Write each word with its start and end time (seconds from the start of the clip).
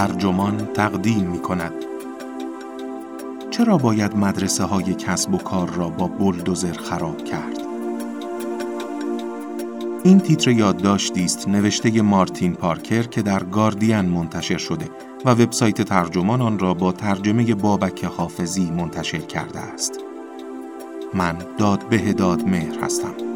ترجمان 0.00 0.56
تقدیم 0.74 1.26
می 1.26 1.38
کند 1.38 1.72
چرا 3.50 3.78
باید 3.78 4.16
مدرسه 4.16 4.64
های 4.64 4.94
کسب 4.94 5.34
و 5.34 5.38
کار 5.38 5.70
را 5.70 5.88
با 5.88 6.06
بلدوزر 6.06 6.72
خراب 6.72 7.24
کرد؟ 7.24 7.60
این 10.04 10.20
تیتر 10.20 10.50
یادداشتی 10.50 11.24
است 11.24 11.48
نوشته 11.48 12.02
مارتین 12.02 12.54
پارکر 12.54 13.02
که 13.02 13.22
در 13.22 13.44
گاردین 13.44 14.00
منتشر 14.00 14.58
شده 14.58 14.90
و 15.24 15.30
وبسایت 15.30 15.82
ترجمان 15.82 16.40
آن 16.40 16.58
را 16.58 16.74
با 16.74 16.92
ترجمه 16.92 17.54
بابک 17.54 18.04
حافظی 18.04 18.70
منتشر 18.70 19.18
کرده 19.18 19.60
است. 19.60 19.92
من 21.14 21.38
داد 21.58 21.88
به 21.88 22.12
داد 22.12 22.42
مهر 22.42 22.84
هستم. 22.84 23.29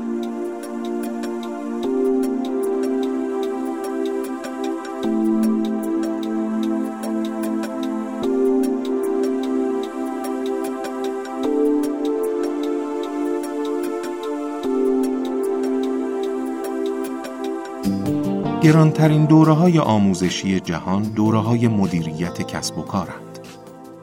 گرانترین 18.64 19.24
دوره 19.24 19.52
های 19.52 19.78
آموزشی 19.78 20.60
جهان 20.60 21.02
دوره 21.02 21.38
های 21.38 21.68
مدیریت 21.68 22.42
کسب 22.42 22.78
و 22.78 22.82
کارند. 22.82 23.38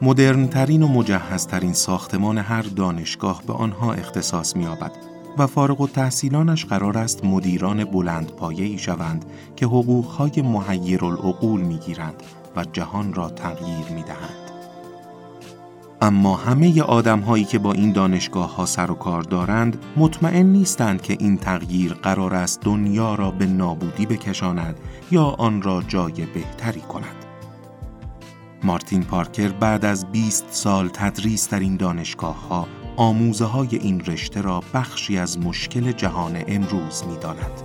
مدرنترین 0.02 0.82
و 0.82 0.88
مجهزترین 0.88 1.72
ساختمان 1.72 2.38
هر 2.38 2.62
دانشگاه 2.62 3.42
به 3.46 3.52
آنها 3.52 3.92
اختصاص 3.92 4.56
می‌یابد 4.56 4.92
و 5.38 5.46
فارغ 5.46 5.80
و 5.80 5.86
تحصیلانش 5.86 6.64
قرار 6.64 6.98
است 6.98 7.24
مدیران 7.24 7.84
بلند 7.84 8.32
پایه 8.32 8.76
شوند 8.76 9.24
که 9.56 9.66
حقوقهای 9.66 10.42
محیر 10.42 11.04
العقول 11.04 11.60
می 11.60 11.78
گیرند 11.78 12.22
و 12.56 12.64
جهان 12.72 13.14
را 13.14 13.30
تغییر 13.30 13.88
می 13.94 14.02
دهند. 14.02 14.41
اما 16.02 16.36
همه 16.36 16.82
آدم 16.82 17.20
هایی 17.20 17.44
که 17.44 17.58
با 17.58 17.72
این 17.72 17.92
دانشگاه 17.92 18.56
ها 18.56 18.66
سر 18.66 18.90
و 18.90 18.94
کار 18.94 19.22
دارند 19.22 19.84
مطمئن 19.96 20.46
نیستند 20.46 21.02
که 21.02 21.16
این 21.20 21.36
تغییر 21.36 21.94
قرار 21.94 22.34
است 22.34 22.60
دنیا 22.60 23.14
را 23.14 23.30
به 23.30 23.46
نابودی 23.46 24.06
بکشاند 24.06 24.80
یا 25.10 25.24
آن 25.24 25.62
را 25.62 25.82
جای 25.88 26.26
بهتری 26.34 26.80
کند. 26.80 27.24
مارتین 28.62 29.02
پارکر 29.02 29.48
بعد 29.48 29.84
از 29.84 30.12
20 30.12 30.46
سال 30.50 30.88
تدریس 30.88 31.48
در 31.48 31.60
این 31.60 31.76
دانشگاه 31.76 32.48
ها 32.48 32.68
آموزه 32.96 33.44
های 33.44 33.76
این 33.76 34.00
رشته 34.00 34.40
را 34.40 34.62
بخشی 34.74 35.18
از 35.18 35.38
مشکل 35.38 35.92
جهان 35.92 36.44
امروز 36.48 37.04
می 37.08 37.16
داند. 37.16 37.62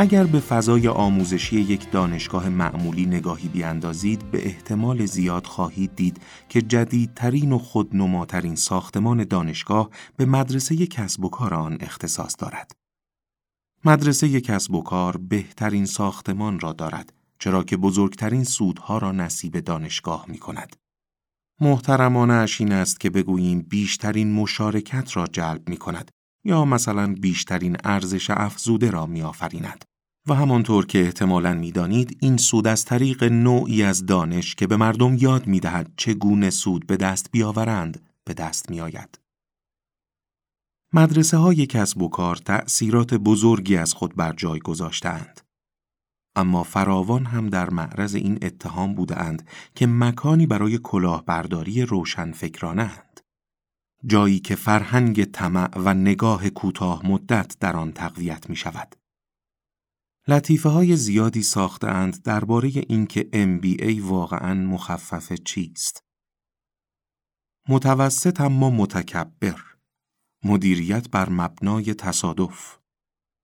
اگر 0.00 0.24
به 0.24 0.40
فضای 0.40 0.88
آموزشی 0.88 1.60
یک 1.60 1.90
دانشگاه 1.90 2.48
معمولی 2.48 3.06
نگاهی 3.06 3.48
بیاندازید 3.48 4.30
به 4.30 4.46
احتمال 4.46 5.06
زیاد 5.06 5.46
خواهید 5.46 5.96
دید 5.96 6.20
که 6.48 6.62
جدیدترین 6.62 7.52
و 7.52 7.58
خودنماترین 7.58 8.54
ساختمان 8.54 9.24
دانشگاه 9.24 9.90
به 10.16 10.24
مدرسه 10.24 10.86
کسب 10.86 11.24
و 11.24 11.28
کار 11.28 11.54
آن 11.54 11.78
اختصاص 11.80 12.36
دارد. 12.38 12.72
مدرسه 13.84 14.40
کسب 14.40 14.74
و 14.74 14.82
کار 14.82 15.16
بهترین 15.16 15.86
ساختمان 15.86 16.60
را 16.60 16.72
دارد 16.72 17.12
چرا 17.38 17.64
که 17.64 17.76
بزرگترین 17.76 18.44
سودها 18.44 18.98
را 18.98 19.12
نصیب 19.12 19.60
دانشگاه 19.60 20.24
می 20.28 20.38
کند. 20.38 20.76
محترمانه 21.60 22.46
این 22.58 22.72
است 22.72 23.00
که 23.00 23.10
بگوییم 23.10 23.62
بیشترین 23.62 24.32
مشارکت 24.32 25.16
را 25.16 25.26
جلب 25.26 25.68
می 25.68 25.76
کند 25.76 26.10
یا 26.44 26.64
مثلا 26.64 27.14
بیشترین 27.20 27.76
ارزش 27.84 28.30
افزوده 28.30 28.90
را 28.90 29.06
می 29.06 29.22
آفریند. 29.22 29.89
و 30.26 30.34
همانطور 30.34 30.86
که 30.86 31.00
احتمالاً 31.00 31.54
می‌دانید 31.54 32.18
این 32.20 32.36
سود 32.36 32.66
از 32.66 32.84
طریق 32.84 33.24
نوعی 33.24 33.82
از 33.82 34.06
دانش 34.06 34.54
که 34.54 34.66
به 34.66 34.76
مردم 34.76 35.14
یاد 35.14 35.46
می‌دهد 35.46 35.92
چگونه 35.96 36.50
سود 36.50 36.86
به 36.86 36.96
دست 36.96 37.30
بیاورند 37.30 38.02
به 38.24 38.34
دست 38.34 38.70
میآید. 38.70 39.20
مدرسه 40.92 41.36
های 41.36 41.66
کسب 41.66 42.02
و 42.02 42.08
کار 42.08 42.36
تأثیرات 42.36 43.14
بزرگی 43.14 43.76
از 43.76 43.94
خود 43.94 44.16
بر 44.16 44.32
جای 44.32 44.58
گذاشتند. 44.58 45.40
اما 46.36 46.62
فراوان 46.62 47.24
هم 47.24 47.48
در 47.48 47.70
معرض 47.70 48.14
این 48.14 48.38
اتهام 48.42 48.94
بودند 48.94 49.46
که 49.74 49.86
مکانی 49.86 50.46
برای 50.46 50.78
کلاهبرداری 50.78 51.82
روشنفکرانه 51.82 52.82
اند. 52.82 53.20
جایی 54.06 54.38
که 54.38 54.54
فرهنگ 54.54 55.24
طمع 55.24 55.78
و 55.78 55.94
نگاه 55.94 56.50
کوتاه 56.50 57.06
مدت 57.06 57.56
در 57.60 57.76
آن 57.76 57.92
تقویت 57.92 58.50
می 58.50 58.56
شود. 58.56 58.96
لطیفه 60.30 60.68
های 60.68 60.96
زیادی 60.96 61.42
ساختند 61.42 62.22
درباره 62.22 62.68
اینکه 62.88 63.28
MBA 63.32 64.00
واقعا 64.00 64.54
مخفف 64.54 65.32
چیست. 65.32 66.04
متوسط 67.68 68.40
اما 68.40 68.70
متکبر. 68.70 69.60
مدیریت 70.44 71.10
بر 71.10 71.28
مبنای 71.28 71.94
تصادف. 71.94 72.78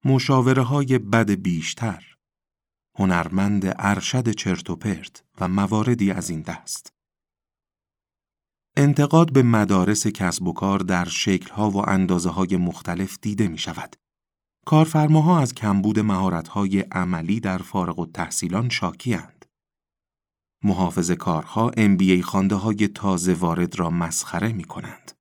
مشاوره 0.05 0.63
های 0.63 0.99
بد 0.99 1.31
بیشتر. 1.31 2.05
هنرمند 2.99 3.75
ارشد 3.79 4.31
چرت 4.31 4.71
و 4.71 4.77
پرت 4.77 5.25
و 5.41 5.49
مواردی 5.49 6.11
از 6.11 6.31
این 6.31 6.41
دست. 6.43 6.93
انتقاد 8.77 9.33
به 9.33 9.43
مدارس 9.43 10.07
کسب 10.07 10.47
و 10.49 10.53
کار 10.53 10.79
در 10.79 11.05
شکلها 11.05 11.71
و 11.71 11.91
اندازه 11.91 12.31
های 12.31 12.57
مختلف 12.57 13.19
دیده 13.23 13.49
می 13.49 13.59
شود 13.59 13.97
کارفرماها 14.69 15.41
از 15.41 15.55
کمبود 15.55 15.99
مهارت‌های 15.99 16.81
عملی 16.81 17.41
در 17.41 17.59
فارغ 17.59 17.99
التحصیلان 17.99 18.69
شاکیند. 18.69 19.45
محافظ 20.65 21.11
کارها 21.11 21.71
MBA 21.71 22.21
خانده 22.21 22.55
های 22.55 22.89
تازه 22.89 23.35
وارد 23.35 23.79
را 23.79 23.91
مسخره 23.91 24.53
می 24.53 24.65
کنند. 24.65 25.13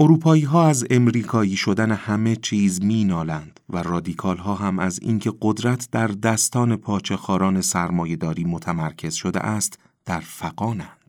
اروپایی 0.00 0.42
ها 0.42 0.66
از 0.66 0.84
امریکایی 0.90 1.56
شدن 1.56 1.90
همه 1.92 2.36
چیز 2.36 2.82
می 2.82 3.04
نالند 3.04 3.60
و 3.68 3.82
رادیکال 3.82 4.36
ها 4.36 4.54
هم 4.54 4.78
از 4.78 4.98
اینکه 5.02 5.32
قدرت 5.40 5.88
در 5.92 6.06
دستان 6.06 6.76
پاچه 6.76 7.16
خاران 7.16 7.60
سرمایهداری 7.60 8.44
متمرکز 8.44 9.14
شده 9.14 9.40
است 9.40 9.78
در 10.04 10.20
فقانند. 10.20 10.99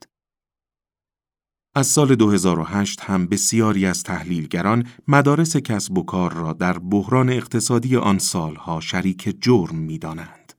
از 1.74 1.86
سال 1.86 2.14
2008 2.14 3.00
هم 3.00 3.26
بسیاری 3.26 3.86
از 3.86 4.02
تحلیلگران 4.02 4.86
مدارس 5.08 5.56
کسب 5.56 5.98
و 5.98 6.02
کار 6.02 6.32
را 6.32 6.52
در 6.52 6.78
بحران 6.78 7.30
اقتصادی 7.30 7.96
آن 7.96 8.18
سالها 8.18 8.80
شریک 8.80 9.36
جرم 9.40 9.76
می 9.76 9.98
دانند. 9.98 10.52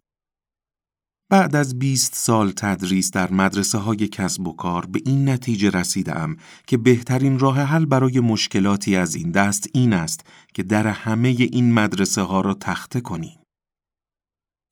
بعد 1.29 1.55
از 1.55 1.79
20 1.79 2.15
سال 2.15 2.51
تدریس 2.51 3.11
در 3.11 3.31
مدرسه 3.31 3.77
های 3.77 4.07
کسب 4.07 4.47
و 4.47 4.53
کار 4.53 4.85
به 4.85 5.01
این 5.05 5.29
نتیجه 5.29 5.69
رسیدم 5.69 6.37
که 6.67 6.77
بهترین 6.77 7.39
راه 7.39 7.59
حل 7.59 7.85
برای 7.85 8.19
مشکلاتی 8.19 8.95
از 8.95 9.15
این 9.15 9.31
دست 9.31 9.67
این 9.73 9.93
است 9.93 10.25
که 10.53 10.63
در 10.63 10.87
همه 10.87 11.29
این 11.29 11.73
مدرسه 11.73 12.21
ها 12.21 12.41
را 12.41 12.53
تخته 12.53 13.01
کنیم. 13.01 13.39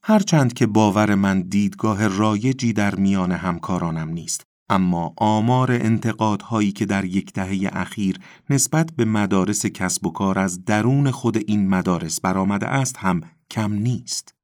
هرچند 0.03 0.53
که 0.53 0.68
باور 0.68 1.16
من 1.16 1.41
دیدگاه 1.41 2.08
رایجی 2.08 2.73
در 2.73 2.96
میان 2.96 3.31
همکارانم 3.31 4.09
نیست 4.09 4.50
اما 4.71 5.13
آمار 5.17 5.71
انتقادهایی 5.71 6.71
که 6.71 6.85
در 6.85 7.05
یک 7.05 7.33
دهه 7.33 7.69
اخیر 7.73 8.19
نسبت 8.49 8.91
به 8.91 9.05
مدارس 9.05 9.65
کسب 9.65 10.05
و 10.05 10.11
کار 10.11 10.39
از 10.39 10.65
درون 10.65 11.11
خود 11.11 11.37
این 11.37 11.69
مدارس 11.69 12.22
برآمده 12.22 12.67
است 12.67 12.97
هم 12.97 13.22
کم 13.49 13.73
نیست. 13.73 14.35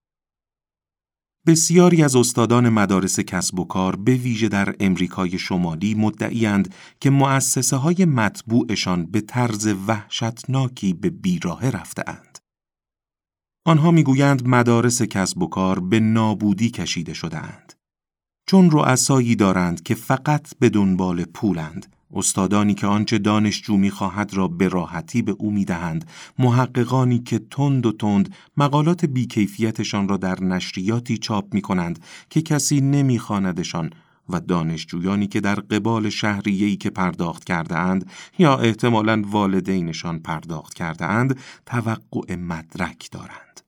بسیاری 1.46 2.04
از 2.04 2.16
استادان 2.16 2.69
مدارس 2.69 3.19
کسب 3.19 3.60
و 3.60 3.66
کار 3.66 3.96
به 3.96 4.16
ویژه 4.16 4.48
در 4.48 4.75
امریکای 4.80 5.40
شمالی 5.40 5.96
مدعیند 5.96 6.74
که 7.00 7.10
مؤسسه 7.10 7.75
های 7.75 8.06
مطبوعشان 8.06 9.06
به 9.06 9.22
طرز 9.22 9.68
وحشتناکی 9.88 10.94
به 10.94 11.10
بیراه 11.10 11.69
رفتهاند. 11.69 12.40
آنها 13.66 13.92
می‌گویند 13.92 14.48
مدارس 14.48 15.02
کسب 15.02 15.42
و 15.42 15.48
کار 15.48 15.80
به 15.80 16.00
نابودی 16.00 16.69
کشیده 16.69 17.13
شدهاند. 17.13 17.77
چون 18.50 18.72
رؤسایی 18.72 19.36
دارند 19.36 19.84
که 19.84 19.96
فقط 19.96 20.48
به 20.60 20.70
دنبال 20.70 21.24
پولند 21.24 21.86
استادانی 22.14 22.74
که 22.74 22.88
آنچه 22.88 23.18
دانشجو 23.18 23.78
می‌خواهد 23.78 24.34
را 24.34 24.48
به 24.48 24.68
راحتی 24.68 25.22
به 25.22 25.36
او 25.40 25.52
می‌دهند 25.52 26.10
محققانی 26.40 27.20
که 27.20 27.40
تند 27.52 27.86
و 27.86 27.92
تند 27.92 28.36
مقالات 28.58 29.06
بیکیفیتشان 29.06 30.08
را 30.08 30.18
در 30.18 30.44
نشریاتی 30.44 31.18
چاپ 31.18 31.54
می 31.54 31.62
کنند 31.62 32.00
که 32.30 32.42
کسی 32.42 32.82
نمیخواندشان 32.82 33.90
و 34.30 34.40
دانشجویانی 34.40 35.28
که 35.28 35.42
در 35.42 35.56
قبال 35.56 36.10
شهریه‌ای 36.10 36.76
که 36.76 36.90
پرداخت 36.90 37.44
کرده 37.44 37.78
اند 37.78 38.10
یا 38.40 38.58
احتمالاً 38.58 39.24
والدینشان 39.26 40.20
پرداخت 40.20 40.74
کرده 40.74 41.06
اند 41.06 41.40
توقع 41.66 42.36
مدرک 42.36 43.10
دارند. 43.12 43.67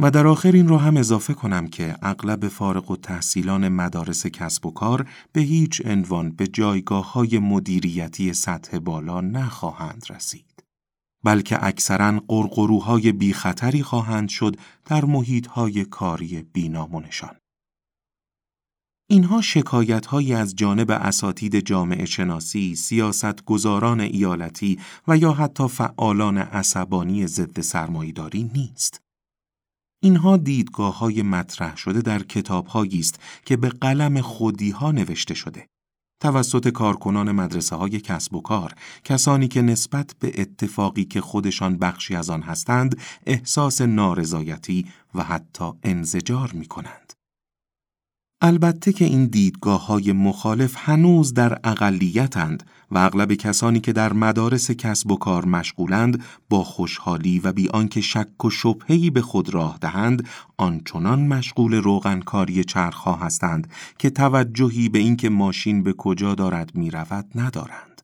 و 0.00 0.10
در 0.10 0.26
آخر 0.26 0.52
این 0.52 0.68
را 0.68 0.78
هم 0.78 0.96
اضافه 0.96 1.34
کنم 1.34 1.68
که 1.68 1.96
اغلب 2.02 2.48
فارغ 2.48 2.90
و 2.90 2.96
تحصیلان 2.96 3.68
مدارس 3.68 4.26
کسب 4.26 4.66
و 4.66 4.70
کار 4.70 5.08
به 5.32 5.40
هیچ 5.40 5.86
عنوان 5.86 6.30
به 6.30 6.46
جایگاه 6.46 7.12
های 7.12 7.38
مدیریتی 7.38 8.32
سطح 8.32 8.78
بالا 8.78 9.20
نخواهند 9.20 10.04
رسید. 10.10 10.64
بلکه 11.24 11.64
اکثرا 11.64 12.22
قرقروهای 12.28 13.12
بی 13.12 13.32
خطری 13.32 13.82
خواهند 13.82 14.28
شد 14.28 14.56
در 14.84 15.04
محیط 15.04 15.46
های 15.46 15.84
کاری 15.84 16.42
بینامونشان. 16.52 17.36
اینها 19.10 19.40
شکایت 19.40 20.06
هایی 20.06 20.34
از 20.34 20.56
جانب 20.56 20.90
اساتید 20.90 21.60
جامعه 21.60 22.04
شناسی، 22.04 22.74
سیاست 22.74 23.44
گذاران 23.44 24.00
ایالتی 24.00 24.78
و 25.08 25.16
یا 25.16 25.32
حتی 25.32 25.68
فعالان 25.68 26.38
عصبانی 26.38 27.26
ضد 27.26 27.60
سرمایداری 27.60 28.50
نیست. 28.54 29.07
اینها 30.00 30.36
دیدگاه 30.36 30.98
های 30.98 31.22
مطرح 31.22 31.76
شده 31.76 32.00
در 32.00 32.22
کتاب 32.22 32.76
است 32.76 33.20
که 33.44 33.56
به 33.56 33.68
قلم 33.68 34.20
خودی 34.20 34.70
ها 34.70 34.90
نوشته 34.90 35.34
شده. 35.34 35.66
توسط 36.20 36.68
کارکنان 36.68 37.32
مدرسه 37.32 37.76
های 37.76 38.00
کسب 38.00 38.34
و 38.34 38.40
کار، 38.40 38.74
کسانی 39.04 39.48
که 39.48 39.62
نسبت 39.62 40.14
به 40.20 40.40
اتفاقی 40.40 41.04
که 41.04 41.20
خودشان 41.20 41.76
بخشی 41.76 42.14
از 42.14 42.30
آن 42.30 42.42
هستند، 42.42 42.98
احساس 43.26 43.80
نارضایتی 43.80 44.86
و 45.14 45.22
حتی 45.22 45.72
انزجار 45.82 46.52
می 46.52 46.66
کنند. 46.66 47.07
البته 48.40 48.92
که 48.92 49.04
این 49.04 49.26
دیدگاه 49.26 49.86
های 49.86 50.12
مخالف 50.12 50.74
هنوز 50.78 51.34
در 51.34 51.58
اقلیتند 51.64 52.62
و 52.90 52.98
اغلب 52.98 53.34
کسانی 53.34 53.80
که 53.80 53.92
در 53.92 54.12
مدارس 54.12 54.70
کسب 54.70 55.10
و 55.10 55.16
کار 55.16 55.44
مشغولند 55.44 56.24
با 56.50 56.64
خوشحالی 56.64 57.38
و 57.38 57.52
بی 57.52 57.68
آنکه 57.68 58.00
شک 58.00 58.44
و 58.44 58.50
شبهه‌ای 58.50 59.10
به 59.10 59.20
خود 59.20 59.54
راه 59.54 59.78
دهند 59.80 60.26
آنچنان 60.56 61.26
مشغول 61.26 61.74
روغنکاری 61.74 62.64
چرخها 62.64 63.12
هستند 63.12 63.70
که 63.98 64.10
توجهی 64.10 64.88
به 64.88 64.98
اینکه 64.98 65.28
ماشین 65.28 65.82
به 65.82 65.92
کجا 65.92 66.34
دارد 66.34 66.74
می‌رود 66.74 67.24
ندارند. 67.34 68.02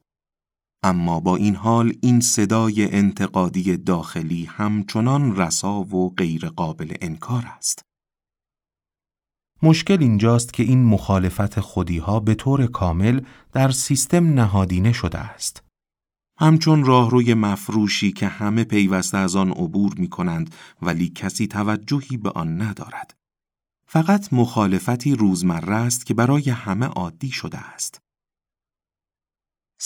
اما 0.82 1.20
با 1.20 1.36
این 1.36 1.54
حال 1.54 1.92
این 2.00 2.20
صدای 2.20 2.94
انتقادی 2.94 3.76
داخلی 3.76 4.44
همچنان 4.44 5.36
رسا 5.36 5.80
و 5.80 6.14
غیرقابل 6.14 6.94
انکار 7.00 7.44
است. 7.56 7.93
مشکل 9.64 9.96
اینجاست 10.00 10.52
که 10.52 10.62
این 10.62 10.84
مخالفت 10.84 11.60
خودیها 11.60 12.20
به 12.20 12.34
طور 12.34 12.66
کامل 12.66 13.20
در 13.52 13.70
سیستم 13.70 14.34
نهادینه 14.34 14.92
شده 14.92 15.18
است. 15.18 15.62
همچون 16.38 16.84
راهروی 16.84 17.34
مفروشی 17.34 18.12
که 18.12 18.26
همه 18.26 18.64
پیوسته 18.64 19.18
از 19.18 19.36
آن 19.36 19.50
عبور 19.50 19.94
می 19.98 20.08
کنند 20.08 20.54
ولی 20.82 21.08
کسی 21.08 21.46
توجهی 21.46 22.16
به 22.16 22.30
آن 22.30 22.62
ندارد. 22.62 23.14
فقط 23.86 24.32
مخالفتی 24.32 25.14
روزمره 25.14 25.74
است 25.74 26.06
که 26.06 26.14
برای 26.14 26.50
همه 26.50 26.86
عادی 26.86 27.30
شده 27.30 27.58
است. 27.58 28.03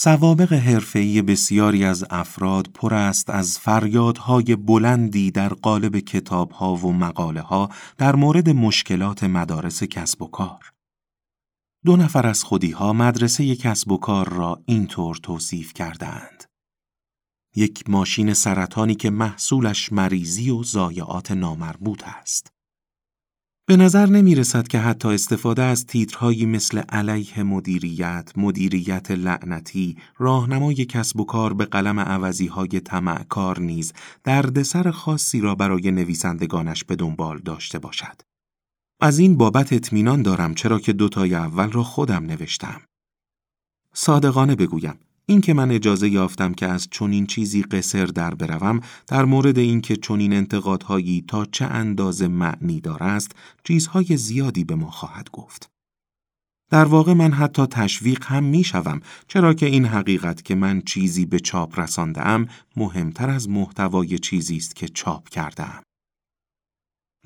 سوابق 0.00 0.52
حرفه‌ای 0.52 1.22
بسیاری 1.22 1.84
از 1.84 2.04
افراد 2.10 2.70
پر 2.74 2.94
است 2.94 3.30
از 3.30 3.58
فریادهای 3.58 4.56
بلندی 4.56 5.30
در 5.30 5.48
قالب 5.48 5.98
کتابها 5.98 6.76
و 6.76 6.92
مقاله 6.92 7.40
ها 7.40 7.68
در 7.96 8.16
مورد 8.16 8.50
مشکلات 8.50 9.24
مدارس 9.24 9.82
کسب 9.82 10.22
و 10.22 10.26
کار. 10.26 10.72
دو 11.84 11.96
نفر 11.96 12.26
از 12.26 12.44
خودیها 12.44 12.92
مدرسه 12.92 13.56
کسب 13.56 13.92
و 13.92 13.96
کار 13.96 14.28
را 14.28 14.62
اینطور 14.66 15.16
توصیف 15.16 15.72
کردند. 15.72 16.44
یک 17.56 17.90
ماشین 17.90 18.34
سرطانی 18.34 18.94
که 18.94 19.10
محصولش 19.10 19.92
مریضی 19.92 20.50
و 20.50 20.62
ضایعات 20.62 21.30
نامربوط 21.30 22.02
است. 22.04 22.57
به 23.68 23.76
نظر 23.76 24.06
نمی 24.06 24.34
رسد 24.34 24.68
که 24.68 24.78
حتی 24.78 25.08
استفاده 25.08 25.62
از 25.62 25.86
تیترهایی 25.86 26.46
مثل 26.46 26.78
علیه 26.78 27.42
مدیریت، 27.42 28.32
مدیریت 28.36 29.10
لعنتی، 29.10 29.96
راهنمای 30.18 30.74
کسب 30.74 31.20
و 31.20 31.24
کار 31.24 31.54
به 31.54 31.64
قلم 31.64 32.00
عوضی 32.00 32.46
های 32.46 32.80
کار 33.28 33.60
نیز 33.60 33.92
دردسر 34.24 34.90
خاصی 34.90 35.40
را 35.40 35.54
برای 35.54 35.90
نویسندگانش 35.90 36.84
به 36.84 36.96
دنبال 36.96 37.38
داشته 37.38 37.78
باشد. 37.78 38.20
از 39.00 39.18
این 39.18 39.36
بابت 39.36 39.72
اطمینان 39.72 40.22
دارم 40.22 40.54
چرا 40.54 40.78
که 40.78 40.92
دوتای 40.92 41.34
اول 41.34 41.70
را 41.70 41.82
خودم 41.82 42.24
نوشتم. 42.24 42.80
صادقانه 43.94 44.54
بگویم 44.54 44.98
اینکه 45.30 45.54
من 45.54 45.70
اجازه 45.70 46.08
یافتم 46.08 46.54
که 46.54 46.66
از 46.66 46.88
چنین 46.90 47.26
چیزی 47.26 47.62
قصر 47.62 48.06
در 48.06 48.34
بروم 48.34 48.80
در 49.06 49.24
مورد 49.24 49.58
اینکه 49.58 49.96
چنین 49.96 50.32
انتقادهایی 50.32 51.24
تا 51.28 51.44
چه 51.44 51.64
اندازه 51.64 52.28
معنی 52.28 52.80
دار 52.80 53.02
است 53.02 53.32
چیزهای 53.64 54.16
زیادی 54.16 54.64
به 54.64 54.74
ما 54.74 54.90
خواهد 54.90 55.30
گفت. 55.30 55.70
در 56.70 56.84
واقع 56.84 57.12
من 57.12 57.32
حتی 57.32 57.66
تشویق 57.66 58.24
هم 58.24 58.44
می 58.44 58.64
شوم 58.64 59.00
چرا 59.28 59.54
که 59.54 59.66
این 59.66 59.84
حقیقت 59.84 60.44
که 60.44 60.54
من 60.54 60.80
چیزی 60.80 61.26
به 61.26 61.40
چاپ 61.40 61.80
رسانده 61.80 62.26
ام 62.26 62.48
مهمتر 62.76 63.30
از 63.30 63.48
محتوای 63.48 64.18
چیزی 64.18 64.56
است 64.56 64.76
که 64.76 64.88
چاپ 64.88 65.28
کرده 65.28 65.87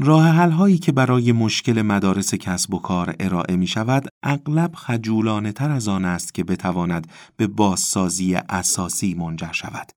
راه 0.05 0.29
حل 0.29 0.51
هایی 0.51 0.79
که 0.79 0.93
برای 0.93 1.33
مشکل 1.33 1.83
مدارس 1.83 2.35
کسب 2.35 2.75
و 2.75 2.79
کار 2.79 3.17
ارائه 3.21 3.57
می 3.57 3.67
شود 3.67 4.09
اغلب 4.23 4.75
خجولانه 4.75 5.53
تر 5.53 5.71
از 5.71 5.89
آن 5.89 6.05
است 6.05 6.35
که 6.35 6.45
بتواند 6.45 7.07
به 7.37 7.47
بازسازی 7.47 8.35
اساسی 8.35 9.15
منجر 9.15 9.53
شود 9.53 9.93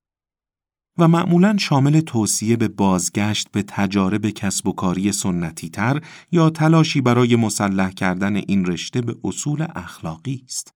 و 0.98 1.08
معمولا 1.08 1.56
شامل 1.56 2.00
توصیه 2.00 2.56
به 2.56 2.68
بازگشت 2.68 3.48
به 3.52 3.62
تجارب 3.62 4.30
کسب 4.30 4.66
و 4.66 4.72
کاری 4.72 5.12
سنتی 5.12 5.70
تر 5.70 6.00
یا 6.32 6.50
تلاشی 6.50 7.00
برای 7.00 7.36
مسلح 7.36 7.90
کردن 7.90 8.36
این 8.36 8.66
رشته 8.66 9.00
به 9.00 9.16
اصول 9.24 9.66
اخلاقی 9.74 10.42
است. 10.44 10.70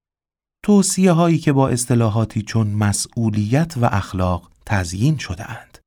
توصیه 0.62 1.12
هایی 1.12 1.38
که 1.38 1.52
با 1.52 1.68
اصطلاحاتی 1.68 2.42
چون 2.42 2.66
مسئولیت 2.66 3.74
و 3.76 3.84
اخلاق 3.84 4.50
تزیین 4.66 5.18
شده 5.18 5.50
اند. 5.50 5.79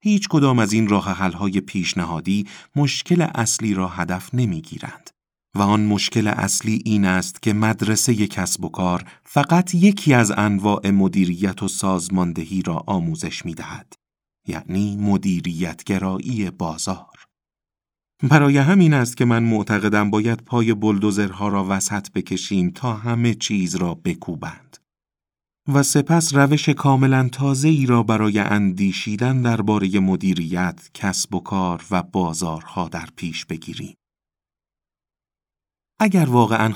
هیچ 0.00 0.28
کدام 0.28 0.58
از 0.58 0.72
این 0.72 0.88
راه 0.88 1.16
های 1.32 1.60
پیشنهادی 1.60 2.46
مشکل 2.76 3.26
اصلی 3.34 3.74
را 3.74 3.88
هدف 3.88 4.34
نمی 4.34 4.60
گیرند. 4.60 5.10
و 5.54 5.62
آن 5.62 5.84
مشکل 5.84 6.28
اصلی 6.28 6.82
این 6.84 7.04
است 7.04 7.42
که 7.42 7.52
مدرسه 7.52 8.26
کسب 8.26 8.64
و 8.64 8.68
کار 8.68 9.04
فقط 9.24 9.74
یکی 9.74 10.14
از 10.14 10.30
انواع 10.30 10.90
مدیریت 10.90 11.62
و 11.62 11.68
سازماندهی 11.68 12.62
را 12.62 12.84
آموزش 12.86 13.44
می 13.44 13.54
دهد. 13.54 13.92
یعنی 14.48 14.96
مدیریتگرایی 14.96 16.50
بازار. 16.50 17.18
برای 18.22 18.58
همین 18.58 18.94
است 18.94 19.16
که 19.16 19.24
من 19.24 19.42
معتقدم 19.42 20.10
باید 20.10 20.40
پای 20.40 20.74
بلدوزرها 20.74 21.48
را 21.48 21.66
وسط 21.68 22.12
بکشیم 22.12 22.70
تا 22.70 22.92
همه 22.94 23.34
چیز 23.34 23.76
را 23.76 23.94
بکوبند. 23.94 24.67
و 25.74 25.82
سپس 25.82 26.34
روش 26.34 26.68
کاملا 26.68 27.28
تازه 27.32 27.68
ای 27.68 27.86
را 27.86 28.02
برای 28.02 28.38
اندیشیدن 28.38 29.42
درباره 29.42 30.00
مدیریت، 30.00 30.90
کسب 30.94 31.34
و 31.34 31.40
کار 31.40 31.84
و 31.90 32.02
بازارها 32.02 32.88
در 32.88 33.08
پیش 33.16 33.44
بگیریم. 33.44 33.94
اگر 36.00 36.26
واقعا 36.30 36.72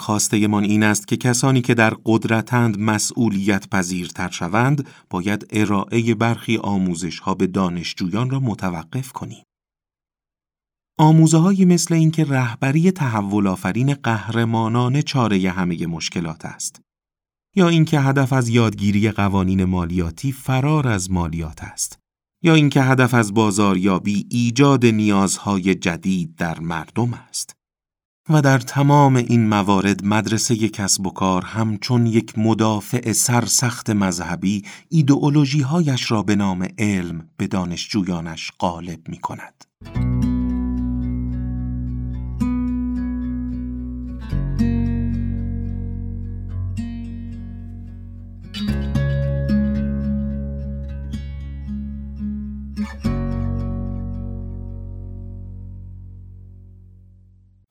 من 0.49 0.65
این 0.65 0.83
است 0.83 1.09
که 1.09 1.17
کسانی 1.17 1.63
که 1.63 1.75
در 1.75 1.95
قدرتند 2.05 2.81
مسئولیت 2.81 3.69
پذیرتر 3.69 4.31
شوند، 4.31 4.89
باید 5.11 5.47
ارائه 5.51 6.15
برخی 6.15 6.57
آموزش 6.57 7.19
ها 7.19 7.35
به 7.35 7.47
دانشجویان 7.47 8.31
را 8.31 8.41
متوقف 8.41 9.13
کنیم. 9.13 9.45
آموزه 10.99 11.39
هایی 11.39 11.65
مثل 11.65 11.95
اینکه 11.95 12.25
رهبری 12.25 12.91
تحول 12.91 13.47
آفرین 13.47 13.95
قهرمانان 13.95 15.03
چاره 15.03 15.51
همه 15.51 15.87
مشکلات 15.87 16.45
است. 16.45 16.82
یا 17.57 17.69
اینکه 17.69 18.01
هدف 18.01 18.33
از 18.33 18.49
یادگیری 18.49 19.11
قوانین 19.11 19.65
مالیاتی 19.65 20.33
فرار 20.33 20.89
از 20.89 21.11
مالیات 21.11 21.65
است 21.65 21.99
یا 22.43 22.55
اینکه 22.55 22.83
هدف 22.83 23.15
از 23.15 23.35
بازاریابی 23.35 24.27
ایجاد 24.31 24.87
نیازهای 24.87 25.75
جدید 25.75 26.37
در 26.37 26.61
مردم 26.61 27.15
است 27.29 27.57
و 28.29 28.43
در 28.43 28.59
تمام 28.59 29.17
این 29.17 29.49
موارد 29.49 30.05
مدرسه 30.05 30.69
کسب 30.69 31.07
و 31.07 31.11
کار 31.11 31.45
همچون 31.45 32.07
یک 32.07 32.39
مدافع 32.39 33.13
سرسخت 33.13 33.91
مذهبی 33.91 34.65
ایدئولوژیهایش 34.89 36.11
را 36.11 36.23
به 36.23 36.37
نام 36.37 36.69
علم 36.79 37.29
به 37.37 37.47
دانشجویانش 37.47 38.53
غالب 38.59 39.09
می 39.09 39.19
کند. 39.19 39.65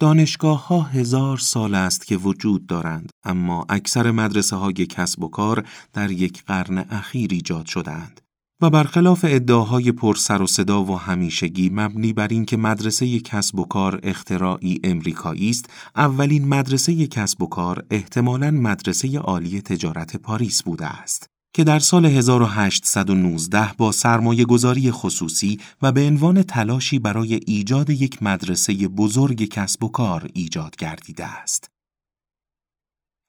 دانشگاه 0.01 0.67
ها 0.67 0.81
هزار 0.81 1.37
سال 1.37 1.75
است 1.75 2.07
که 2.07 2.17
وجود 2.17 2.67
دارند 2.67 3.09
اما 3.23 3.65
اکثر 3.69 4.11
مدرسه 4.11 4.55
های 4.55 4.73
کسب 4.73 5.23
و 5.23 5.27
کار 5.27 5.67
در 5.93 6.11
یک 6.11 6.43
قرن 6.43 6.77
اخیر 6.77 7.29
ایجاد 7.33 7.65
شدهاند 7.65 8.21
و 8.61 8.69
برخلاف 8.69 9.25
ادعاهای 9.27 9.91
پرسر 9.91 10.41
و 10.41 10.47
صدا 10.47 10.83
و 10.83 10.99
همیشگی 10.99 11.69
مبنی 11.73 12.13
بر 12.13 12.27
اینکه 12.27 12.57
مدرسه 12.57 13.19
کسب 13.19 13.59
و 13.59 13.65
کار 13.65 13.99
اختراعی 14.03 14.79
امریکایی 14.83 15.49
است، 15.49 15.69
اولین 15.95 16.47
مدرسه 16.47 17.07
کسب 17.07 17.41
و 17.41 17.47
کار 17.47 17.83
احتمالاً 17.91 18.51
مدرسه 18.51 19.19
عالی 19.19 19.61
تجارت 19.61 20.15
پاریس 20.15 20.63
بوده 20.63 20.85
است. 20.85 21.29
که 21.53 21.63
در 21.63 21.79
سال 21.79 22.05
1819 22.05 23.73
با 23.77 23.91
سرمایه 23.91 24.45
گذاری 24.45 24.91
خصوصی 24.91 25.59
و 25.81 25.91
به 25.91 26.07
عنوان 26.07 26.43
تلاشی 26.43 26.99
برای 26.99 27.39
ایجاد 27.47 27.89
یک 27.89 28.23
مدرسه 28.23 28.87
بزرگ 28.87 29.43
کسب 29.43 29.83
و 29.83 29.89
کار 29.89 30.29
ایجاد 30.33 30.75
گردیده 30.75 31.25
است. 31.25 31.71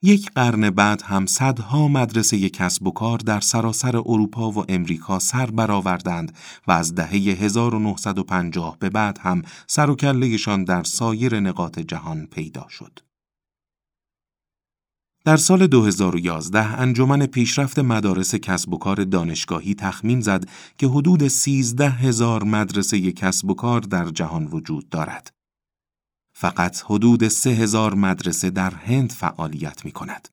یک 0.04 0.30
قرن 0.30 0.70
بعد 0.70 1.02
هم 1.02 1.26
صدها 1.26 1.88
مدرسه 1.88 2.48
کسب 2.48 2.86
و 2.86 2.90
کار 2.90 3.18
در 3.18 3.40
سراسر 3.40 3.96
اروپا 3.96 4.50
و 4.50 4.64
امریکا 4.68 5.18
سر 5.18 5.46
برآوردند 5.46 6.36
و 6.66 6.72
از 6.72 6.94
دهه 6.94 7.10
1950 7.10 8.76
به 8.78 8.90
بعد 8.90 9.18
هم 9.18 9.42
سر 9.66 9.90
و 9.90 9.96
در 10.64 10.82
سایر 10.82 11.40
نقاط 11.40 11.78
جهان 11.78 12.26
پیدا 12.26 12.66
شد. 12.68 13.11
در 15.24 15.36
سال 15.36 15.66
2011 15.66 16.80
انجمن 16.80 17.26
پیشرفت 17.26 17.78
مدارس 17.78 18.34
کسب 18.34 18.72
و 18.72 18.78
کار 18.78 19.04
دانشگاهی 19.04 19.74
تخمین 19.74 20.20
زد 20.20 20.48
که 20.78 20.86
حدود 20.86 21.28
13 21.28 21.90
هزار 21.90 22.44
مدرسه 22.44 23.12
کسب 23.12 23.50
و 23.50 23.54
کار 23.54 23.80
در 23.80 24.10
جهان 24.10 24.46
وجود 24.46 24.88
دارد. 24.88 25.30
فقط 26.34 26.82
حدود 26.84 27.28
3 27.28 27.50
هزار 27.50 27.94
مدرسه 27.94 28.50
در 28.50 28.74
هند 28.74 29.12
فعالیت 29.12 29.84
می 29.84 29.92
کند. 29.92 30.28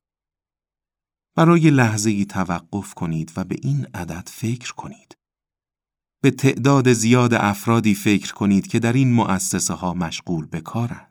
برای 1.36 1.70
لحظه 1.70 2.10
ای 2.10 2.24
توقف 2.24 2.94
کنید 2.94 3.32
و 3.36 3.44
به 3.44 3.56
این 3.62 3.86
عدد 3.94 4.28
فکر 4.32 4.72
کنید. 4.72 5.16
به 6.22 6.30
تعداد 6.30 6.92
زیاد 6.92 7.34
افرادی 7.34 7.94
فکر 7.94 8.34
کنید 8.34 8.66
که 8.66 8.78
در 8.78 8.92
این 8.92 9.12
مؤسسه 9.12 9.74
ها 9.74 9.94
مشغول 9.94 10.46
به 10.46 10.60
کارند. 10.60 11.09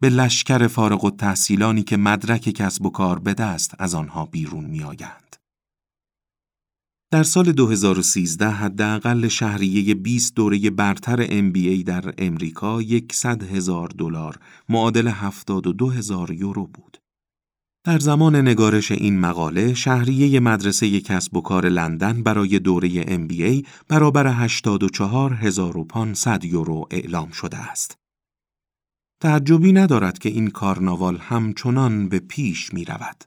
به 0.00 0.08
لشکر 0.08 0.66
فارغ 0.66 1.04
و 1.04 1.10
تحصیلانی 1.10 1.82
که 1.82 1.96
مدرک 1.96 2.50
کسب 2.50 2.86
و 2.86 2.90
کار 2.90 3.18
به 3.18 3.34
دست 3.34 3.74
از 3.78 3.94
آنها 3.94 4.26
بیرون 4.26 4.64
می 4.64 4.82
آیند. 4.82 5.36
در 7.10 7.22
سال 7.22 7.52
2013 7.52 8.50
حداقل 8.50 9.28
شهریه 9.28 9.94
20 9.94 10.34
دوره 10.34 10.70
برتر 10.70 11.26
MBA 11.26 11.84
در 11.84 12.14
امریکا 12.18 12.80
100 13.12 13.42
هزار 13.42 13.88
دلار 13.88 14.38
معادل 14.68 15.08
72 15.08 15.90
هزار 15.90 16.30
یورو 16.30 16.66
بود. 16.66 16.98
در 17.84 17.98
زمان 17.98 18.36
نگارش 18.36 18.92
این 18.92 19.20
مقاله 19.20 19.74
شهریه 19.74 20.40
مدرسه 20.40 21.00
کسب 21.00 21.36
و 21.36 21.40
کار 21.40 21.68
لندن 21.68 22.22
برای 22.22 22.58
دوره 22.58 23.02
MBA 23.02 23.66
برابر 23.88 24.26
84500 24.26 26.44
یورو 26.44 26.88
اعلام 26.90 27.30
شده 27.30 27.56
است. 27.56 28.05
تعجبی 29.20 29.72
ندارد 29.72 30.18
که 30.18 30.28
این 30.28 30.50
کارناوال 30.50 31.18
همچنان 31.18 32.08
به 32.08 32.18
پیش 32.18 32.74
می 32.74 32.84
رود. 32.84 33.24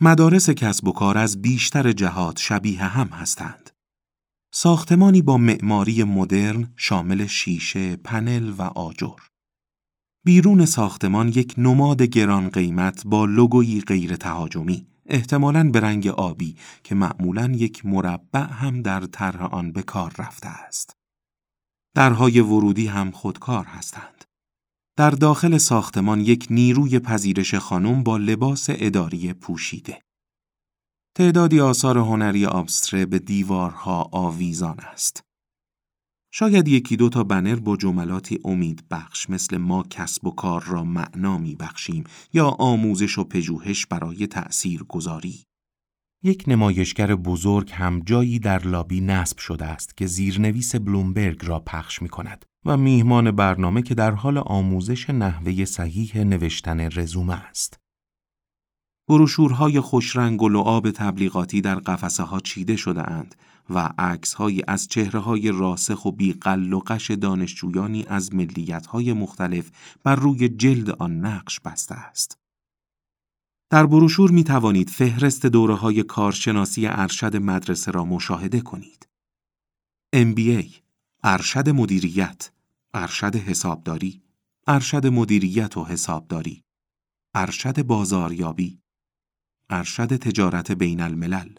مدارس 0.00 0.50
کسب 0.50 0.88
و 0.88 0.92
کار 0.92 1.18
از 1.18 1.42
بیشتر 1.42 1.92
جهات 1.92 2.38
شبیه 2.38 2.84
هم 2.84 3.06
هستند. 3.06 3.70
ساختمانی 4.52 5.22
با 5.22 5.38
معماری 5.38 6.04
مدرن 6.04 6.72
شامل 6.76 7.26
شیشه، 7.26 7.96
پنل 7.96 8.52
و 8.58 8.62
آجر. 8.62 9.18
بیرون 10.24 10.66
ساختمان 10.66 11.28
یک 11.28 11.54
نماد 11.58 12.02
گران 12.02 12.48
قیمت 12.48 13.02
با 13.06 13.24
لوگویی 13.24 13.80
غیر 13.80 14.16
تهاجمی، 14.16 14.86
احتمالاً 15.06 15.70
به 15.70 15.80
رنگ 15.80 16.06
آبی 16.06 16.56
که 16.84 16.94
معمولاً 16.94 17.52
یک 17.54 17.86
مربع 17.86 18.46
هم 18.46 18.82
در 18.82 19.00
طرح 19.00 19.42
آن 19.42 19.72
به 19.72 19.82
کار 19.82 20.14
رفته 20.18 20.48
است. 20.48 20.96
درهای 21.94 22.40
ورودی 22.40 22.86
هم 22.86 23.10
خودکار 23.10 23.64
هستند. 23.64 24.19
در 25.00 25.10
داخل 25.10 25.58
ساختمان 25.58 26.20
یک 26.20 26.46
نیروی 26.50 26.98
پذیرش 26.98 27.54
خانم 27.54 28.02
با 28.02 28.16
لباس 28.16 28.66
اداری 28.68 29.32
پوشیده. 29.32 30.02
تعدادی 31.14 31.60
آثار 31.60 31.98
هنری 31.98 32.46
آبستره 32.46 33.06
به 33.06 33.18
دیوارها 33.18 34.08
آویزان 34.12 34.80
است. 34.80 35.22
شاید 36.32 36.68
یکی 36.68 36.96
دو 36.96 37.08
تا 37.08 37.24
بنر 37.24 37.56
با 37.56 37.76
جملاتی 37.76 38.38
امید 38.44 38.84
بخش 38.90 39.30
مثل 39.30 39.56
ما 39.56 39.82
کسب 39.82 40.26
و 40.26 40.30
کار 40.30 40.64
را 40.64 40.84
معنا 40.84 41.38
می 41.38 41.56
بخشیم 41.56 42.04
یا 42.32 42.48
آموزش 42.48 43.18
و 43.18 43.24
پژوهش 43.24 43.86
برای 43.86 44.26
تأثیر 44.26 44.82
گذاری. 44.82 45.44
یک 46.22 46.44
نمایشگر 46.46 47.14
بزرگ 47.14 47.70
هم 47.74 48.00
جایی 48.00 48.38
در 48.38 48.66
لابی 48.66 49.00
نصب 49.00 49.38
شده 49.38 49.64
است 49.64 49.96
که 49.96 50.06
زیرنویس 50.06 50.76
بلومبرگ 50.76 51.46
را 51.46 51.60
پخش 51.60 52.02
می 52.02 52.08
کند 52.08 52.44
و 52.64 52.76
میهمان 52.76 53.30
برنامه 53.30 53.82
که 53.82 53.94
در 53.94 54.10
حال 54.10 54.38
آموزش 54.38 55.10
نحوه 55.10 55.64
صحیح 55.64 56.18
نوشتن 56.18 56.80
رزومه 56.80 57.34
است. 57.34 57.80
بروشورهای 59.08 59.80
خوشرنگ 59.80 60.42
و 60.42 60.48
لعاب 60.48 60.90
تبلیغاتی 60.90 61.60
در 61.60 61.74
قفسه 61.74 62.22
ها 62.22 62.40
چیده 62.40 62.76
شده 62.76 63.10
اند 63.10 63.34
و 63.70 63.92
عکس 63.98 64.36
از 64.68 64.88
چهره 64.88 65.20
های 65.20 65.50
راسخ 65.50 66.04
و 66.04 66.12
بیقل 66.12 66.72
و 66.72 66.80
قش 66.86 67.10
دانشجویانی 67.10 68.04
از 68.08 68.34
ملیت 68.34 68.86
های 68.86 69.12
مختلف 69.12 69.70
بر 70.04 70.14
روی 70.14 70.48
جلد 70.48 70.90
آن 70.90 71.20
نقش 71.20 71.60
بسته 71.60 71.94
است. 71.94 72.39
در 73.70 73.86
بروشور 73.86 74.30
می 74.30 74.44
توانید 74.44 74.90
فهرست 74.90 75.46
دوره 75.46 75.74
های 75.74 76.02
کارشناسی 76.02 76.86
ارشد 76.86 77.36
مدرسه 77.36 77.90
را 77.90 78.04
مشاهده 78.04 78.60
کنید. 78.60 79.08
MBA 80.16 80.66
ارشد 81.22 81.68
مدیریت، 81.68 82.50
ارشد 82.94 83.36
حسابداری، 83.36 84.22
ارشد 84.66 85.06
مدیریت 85.06 85.76
و 85.76 85.84
حسابداری، 85.84 86.64
ارشد 87.34 87.82
بازاریابی، 87.82 88.80
ارشد 89.70 90.16
تجارت 90.16 90.72
بین 90.72 91.00
الملل 91.00 91.52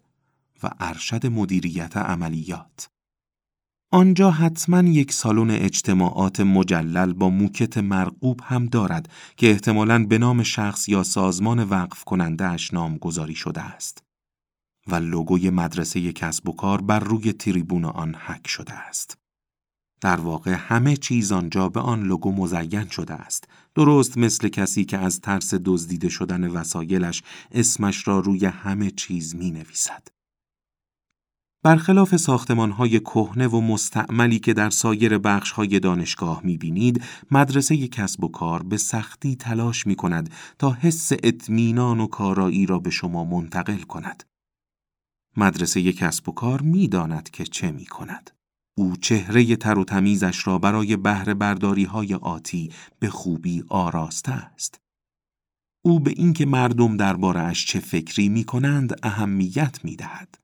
و 0.64 0.70
ارشد 0.80 1.28
مدیریت 1.28 1.98
عملیات. 1.98 2.90
آنجا 3.94 4.32
حتما 4.32 4.82
یک 4.82 5.14
سالن 5.14 5.50
اجتماعات 5.50 6.40
مجلل 6.40 7.14
با 7.14 7.30
موکت 7.30 7.78
مرقوب 7.78 8.40
هم 8.44 8.66
دارد 8.66 9.10
که 9.38 9.52
احتمالاً 9.52 10.06
به 10.06 10.18
نام 10.18 10.44
شخص 10.44 10.90
یا 10.90 11.04
سازمان 11.04 11.64
وقف 11.64 12.04
کننده 12.04 12.46
اش 12.46 12.74
نامگذاری 12.74 13.36
شده 13.36 13.62
است 13.62 14.04
و 14.88 14.96
لوگوی 14.96 15.50
مدرسه 15.50 16.14
کسب 16.14 16.50
و 16.50 16.52
کار 16.52 16.82
بر 16.82 17.00
روی 17.00 17.34
تریبون 17.34 17.86
آن 17.86 18.16
حک 18.16 18.48
شده 18.48 18.74
است. 18.74 19.18
در 20.02 20.20
واقع 20.20 20.52
همه 20.52 20.98
چیز 20.98 21.32
آنجا 21.32 21.70
به 21.70 21.80
آن 21.80 22.04
لوگو 22.04 22.32
مزین 22.32 22.88
شده 22.88 23.14
است. 23.14 23.48
درست 23.76 24.18
مثل 24.18 24.48
کسی 24.48 24.86
که 24.86 24.98
از 24.98 25.22
ترس 25.22 25.54
دزدیده 25.66 26.10
شدن 26.10 26.48
وسایلش 26.48 27.24
اسمش 27.52 28.08
را 28.08 28.20
روی 28.20 28.46
همه 28.46 28.92
چیز 28.92 29.36
می 29.36 29.52
نویسد. 29.52 30.21
برخلاف 31.64 32.16
ساختمانهای 32.16 33.00
کهنه 33.00 33.48
و 33.48 33.62
مستعملی 33.62 34.40
که 34.40 34.54
در 34.54 34.70
سایر 34.70 35.18
بخشهای 35.18 35.80
دانشگاه 35.80 36.42
می‌بینید، 36.44 37.04
مدرسه 37.32 37.88
کسب 37.88 38.24
و 38.24 38.28
کار 38.28 38.64
به 38.64 38.78
سختی 38.78 39.36
تلاش 39.36 39.88
می 39.88 39.96
کند 39.96 40.34
تا 40.60 40.72
حس 40.72 41.12
اطمینان 41.24 42.00
و 42.00 42.08
کارایی 42.08 42.66
را 42.66 42.80
به 42.80 42.90
شما 42.90 43.24
منتقل 43.24 43.82
کند. 43.82 44.24
مدرسه 45.38 45.94
کسب 45.94 46.30
و 46.30 46.32
کار 46.32 46.62
می‌داند 46.62 47.30
که 47.30 47.44
چه 47.44 47.72
می 47.72 47.86
کند. 47.86 48.32
او 48.78 48.98
چهره 48.98 49.56
تر 49.56 49.78
و 49.78 49.84
تمیزش 49.84 50.48
را 50.48 50.58
برای 50.60 50.98
بهره 50.98 51.34
برداری 51.34 51.84
های 51.84 52.14
آتی 52.14 52.72
به 53.00 53.10
خوبی 53.10 53.64
آراسته 53.70 54.32
است. 54.32 54.80
او 55.86 56.00
به 56.00 56.12
اینکه 56.12 56.46
مردم 56.46 56.98
دربارهاش 56.98 57.66
چه 57.66 57.80
فکری 57.80 58.30
می 58.30 58.44
کنند 58.44 59.00
اهمیت 59.04 59.86
می 59.86 59.96
دهد. 59.96 60.41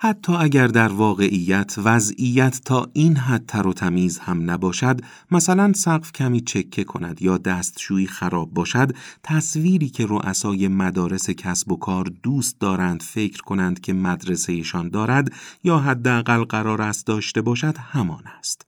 حتی 0.00 0.32
اگر 0.32 0.66
در 0.66 0.88
واقعیت 0.88 1.74
وضعیت 1.78 2.60
تا 2.64 2.90
این 2.92 3.16
حد 3.16 3.46
تر 3.46 3.66
و 3.66 3.72
تمیز 3.72 4.18
هم 4.18 4.50
نباشد 4.50 5.00
مثلا 5.30 5.72
سقف 5.72 6.12
کمی 6.12 6.40
چکه 6.40 6.84
کند 6.84 7.22
یا 7.22 7.38
دستشویی 7.38 8.06
خراب 8.06 8.54
باشد 8.54 8.96
تصویری 9.22 9.88
که 9.88 10.06
رؤسای 10.06 10.68
مدارس 10.68 11.30
کسب 11.30 11.72
و 11.72 11.76
کار 11.76 12.04
دوست 12.22 12.60
دارند 12.60 13.02
فکر 13.02 13.42
کنند 13.42 13.80
که 13.80 13.92
مدرسهشان 13.92 14.88
دارد 14.88 15.32
یا 15.64 15.78
حداقل 15.78 16.44
قرار 16.44 16.82
است 16.82 17.06
داشته 17.06 17.42
باشد 17.42 17.76
همان 17.78 18.24
است. 18.38 18.66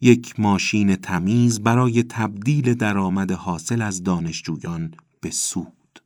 یک 0.00 0.40
ماشین 0.40 0.96
تمیز 0.96 1.60
برای 1.60 2.02
تبدیل 2.02 2.74
درآمد 2.74 3.32
حاصل 3.32 3.82
از 3.82 4.02
دانشجویان 4.02 4.94
به 5.20 5.30
سود. 5.30 6.00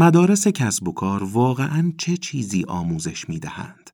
مدارس 0.00 0.48
کسب 0.48 0.88
و 0.88 0.92
کار 0.92 1.24
واقعا 1.24 1.92
چه 1.98 2.16
چیزی 2.16 2.64
آموزش 2.68 3.28
می 3.28 3.38
دهند؟ 3.38 3.90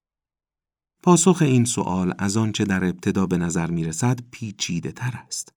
پاسخ 1.02 1.42
این 1.42 1.64
سوال 1.64 2.14
از 2.18 2.36
آنچه 2.36 2.64
در 2.64 2.84
ابتدا 2.84 3.26
به 3.26 3.38
نظر 3.38 3.70
می 3.70 3.84
رسد 3.84 4.20
پیچیده 4.30 4.92
تر 4.92 5.18
است. 5.26 5.52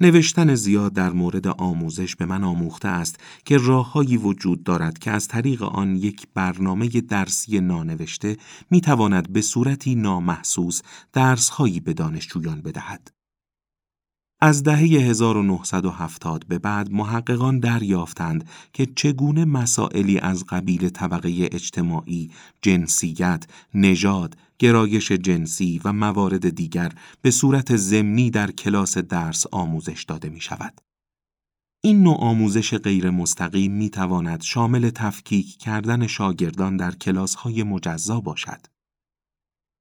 نوشتن 0.00 0.54
زیاد 0.54 0.92
در 0.92 1.10
مورد 1.10 1.46
آموزش 1.46 2.16
به 2.16 2.26
من 2.26 2.44
آموخته 2.44 2.88
است 2.88 3.20
که 3.44 3.56
راههایی 3.56 4.16
وجود 4.16 4.62
دارد 4.62 4.98
که 4.98 5.10
از 5.10 5.28
طریق 5.28 5.62
آن 5.62 5.96
یک 5.96 6.26
برنامه 6.34 6.88
درسی 6.88 7.60
نانوشته 7.60 8.36
می 8.70 8.80
تواند 8.80 9.32
به 9.32 9.40
صورتی 9.40 9.94
نامحسوس 9.94 10.80
درسهایی 11.12 11.80
به 11.80 11.92
دانشجویان 11.92 12.60
بدهد. 12.60 13.17
از 14.40 14.62
دهه 14.62 14.78
1970 14.78 16.44
به 16.48 16.58
بعد 16.58 16.92
محققان 16.92 17.58
دریافتند 17.58 18.48
که 18.72 18.86
چگونه 18.86 19.44
مسائلی 19.44 20.18
از 20.18 20.44
قبیل 20.44 20.88
طبقه 20.88 21.48
اجتماعی، 21.52 22.30
جنسیت، 22.62 23.44
نژاد، 23.74 24.36
گرایش 24.58 25.12
جنسی 25.12 25.80
و 25.84 25.92
موارد 25.92 26.48
دیگر 26.48 26.92
به 27.22 27.30
صورت 27.30 27.76
ضمنی 27.76 28.30
در 28.30 28.50
کلاس 28.50 28.98
درس 28.98 29.46
آموزش 29.52 30.04
داده 30.08 30.28
می 30.28 30.40
شود. 30.40 30.80
این 31.80 32.02
نوع 32.02 32.16
آموزش 32.16 32.74
غیر 32.74 33.10
مستقیم 33.10 33.72
می 33.72 33.90
تواند 33.90 34.42
شامل 34.42 34.90
تفکیک 34.90 35.58
کردن 35.58 36.06
شاگردان 36.06 36.76
در 36.76 36.94
کلاس 36.94 37.34
های 37.34 37.62
مجزا 37.62 38.20
باشد. 38.20 38.77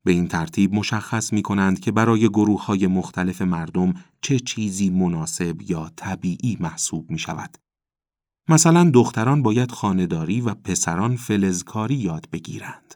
به 0.08 0.14
این 0.14 0.28
ترتیب 0.28 0.74
مشخص 0.74 1.34
می 1.34 1.42
کنند 1.42 1.80
که 1.80 1.92
برای 1.92 2.30
گروه 2.30 2.66
های 2.66 2.88
مختلف 2.88 3.42
مردم 3.42 3.94
چه 4.22 4.40
چیزی 4.40 4.90
مناسب 4.90 5.62
یا 5.62 5.92
طبیعی 5.96 6.58
محسوب 6.60 7.12
می 7.12 7.20
شود. 7.20 7.58
مثلا 8.50 8.90
دختران 8.94 9.42
باید 9.42 9.72
خانهداری 9.72 10.42
و 10.42 10.54
پسران 10.54 11.16
فلزکاری 11.16 11.96
یاد 11.96 12.30
بگیرند. 12.32 12.96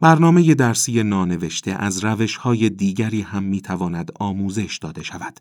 برنامه 0.00 0.54
درسی 0.54 1.02
نانوشته 1.02 1.70
از 1.70 2.04
روش 2.04 2.36
های 2.36 2.70
دیگری 2.70 3.22
هم 3.22 3.42
می 3.42 3.60
تواند 3.60 4.12
آموزش 4.20 4.78
داده 4.78 5.02
شود. 5.02 5.40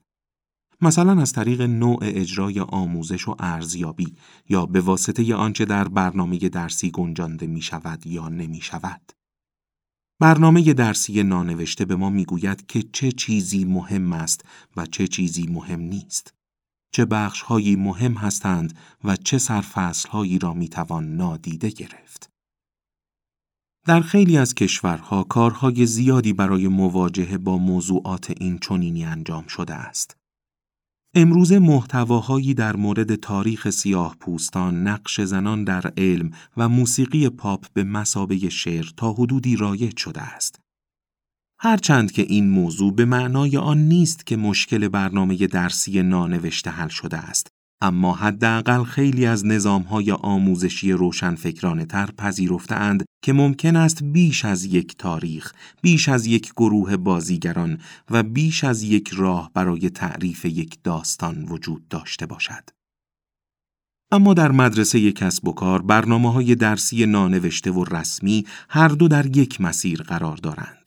مثلا 0.82 1.22
از 1.22 1.32
طریق 1.32 1.62
نوع 1.62 2.00
اجرای 2.02 2.60
آموزش 2.60 3.28
و 3.28 3.36
ارزیابی 3.40 4.16
یا 4.50 4.66
به 4.66 4.82
واسطه 4.82 5.36
آنچه 5.36 5.66
در 5.66 5.88
برنامه 5.88 6.38
درسی 6.38 6.92
گنجانده 6.92 7.48
می 7.48 7.62
شود 7.62 8.08
یا 8.08 8.30
نمی 8.30 8.62
شود. 8.62 9.23
برنامه 10.24 10.74
درسی 10.74 11.24
نانوشته 11.24 11.86
به 11.86 11.96
ما 11.96 12.10
می‌گوید 12.10 12.66
که 12.66 12.84
چه 12.94 13.12
چیزی 13.12 13.66
مهم 13.66 14.14
است 14.14 14.46
و 14.78 14.86
چه 14.86 15.08
چیزی 15.08 15.48
مهم 15.48 15.80
نیست. 15.80 16.34
چه 16.94 17.06
بخشهایی 17.06 17.76
مهم 17.76 18.14
هستند 18.14 18.78
و 19.04 19.16
چه 19.16 19.38
سرفصلهایی 19.38 20.40
را 20.40 20.54
می‌توان 20.54 21.16
نادیده 21.16 21.70
گرفت. 21.70 22.30
در 23.88 24.02
خیلی 24.02 24.38
از 24.38 24.56
کشورها 24.56 25.24
کارهای 25.24 25.86
زیادی 25.86 26.34
برای 26.34 26.68
مواجهه 26.68 27.38
با 27.38 27.58
موضوعات 27.58 28.34
این 28.38 28.60
چنینی 28.60 29.06
انجام 29.06 29.48
شده 29.48 29.74
است. 29.74 30.18
امروز 31.16 31.52
محتواهایی 31.52 32.54
در 32.54 32.76
مورد 32.76 33.16
تاریخ 33.16 33.70
سیاه 33.70 34.16
پوستان، 34.20 34.88
نقش 34.88 35.22
زنان 35.22 35.64
در 35.64 35.94
علم 35.98 36.32
و 36.58 36.70
موسیقی 36.70 37.30
پاپ 37.30 37.66
به 37.74 37.84
مسابه 37.84 38.50
شعر 38.50 38.86
تا 38.98 39.14
حدودی 39.14 39.56
رایج 39.56 39.98
شده 39.98 40.22
است. 40.22 40.60
هرچند 41.60 42.12
که 42.12 42.22
این 42.22 42.50
موضوع 42.50 42.94
به 42.94 43.06
معنای 43.06 43.58
آن 43.58 43.78
نیست 43.78 44.26
که 44.26 44.38
مشکل 44.38 44.88
برنامه 44.88 45.48
درسی 45.48 46.04
نانوشته 46.04 46.70
حل 46.70 46.88
شده 46.88 47.18
است، 47.18 47.48
اما 47.84 48.14
حداقل 48.16 48.84
خیلی 48.84 49.26
از 49.26 49.46
نظامهای 49.46 50.12
آموزشی 50.12 50.92
روشنفکرانه 50.92 51.86
تر 51.86 52.10
پذیرفتند 52.18 53.06
که 53.24 53.34
ممکن 53.34 53.76
است 53.76 54.04
بیش 54.04 54.46
از 54.46 54.66
یک 54.66 54.98
تاریخ، 54.98 55.54
بیش 55.82 56.10
از 56.10 56.26
یک 56.26 56.52
گروه 56.58 56.98
بازیگران 56.98 57.78
و 58.12 58.24
بیش 58.24 58.64
از 58.64 58.84
یک 58.84 59.10
راه 59.14 59.52
برای 59.54 59.90
تعریف 59.90 60.46
یک 60.46 60.78
داستان 60.84 61.46
وجود 61.50 61.88
داشته 61.88 62.26
باشد. 62.26 62.70
اما 64.12 64.34
در 64.34 64.52
مدرسه 64.52 65.12
کسب 65.12 65.48
و 65.48 65.52
کار 65.54 65.82
برنامه 65.82 66.34
های 66.34 66.56
درسی 66.56 67.06
نانوشته 67.06 67.72
و 67.72 67.84
رسمی 67.84 68.46
هر 68.70 68.88
دو 68.88 69.08
در 69.08 69.38
یک 69.38 69.62
مسیر 69.62 70.02
قرار 70.02 70.38
دارند. 70.38 70.83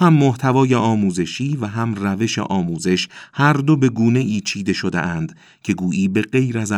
هم 0.00 0.14
محتوای 0.14 0.74
آموزشی 0.74 1.56
و 1.56 1.66
هم 1.66 1.94
روش 1.94 2.38
آموزش 2.38 3.08
هر 3.34 3.52
دو 3.52 3.76
به 3.76 3.88
گونه 3.88 4.18
ای 4.20 4.40
چیده 4.40 4.72
شده 4.72 5.00
اند 5.00 5.36
که 5.62 5.74
گویی 5.74 6.08
به 6.08 6.22
غیر 6.22 6.58
از 6.58 6.72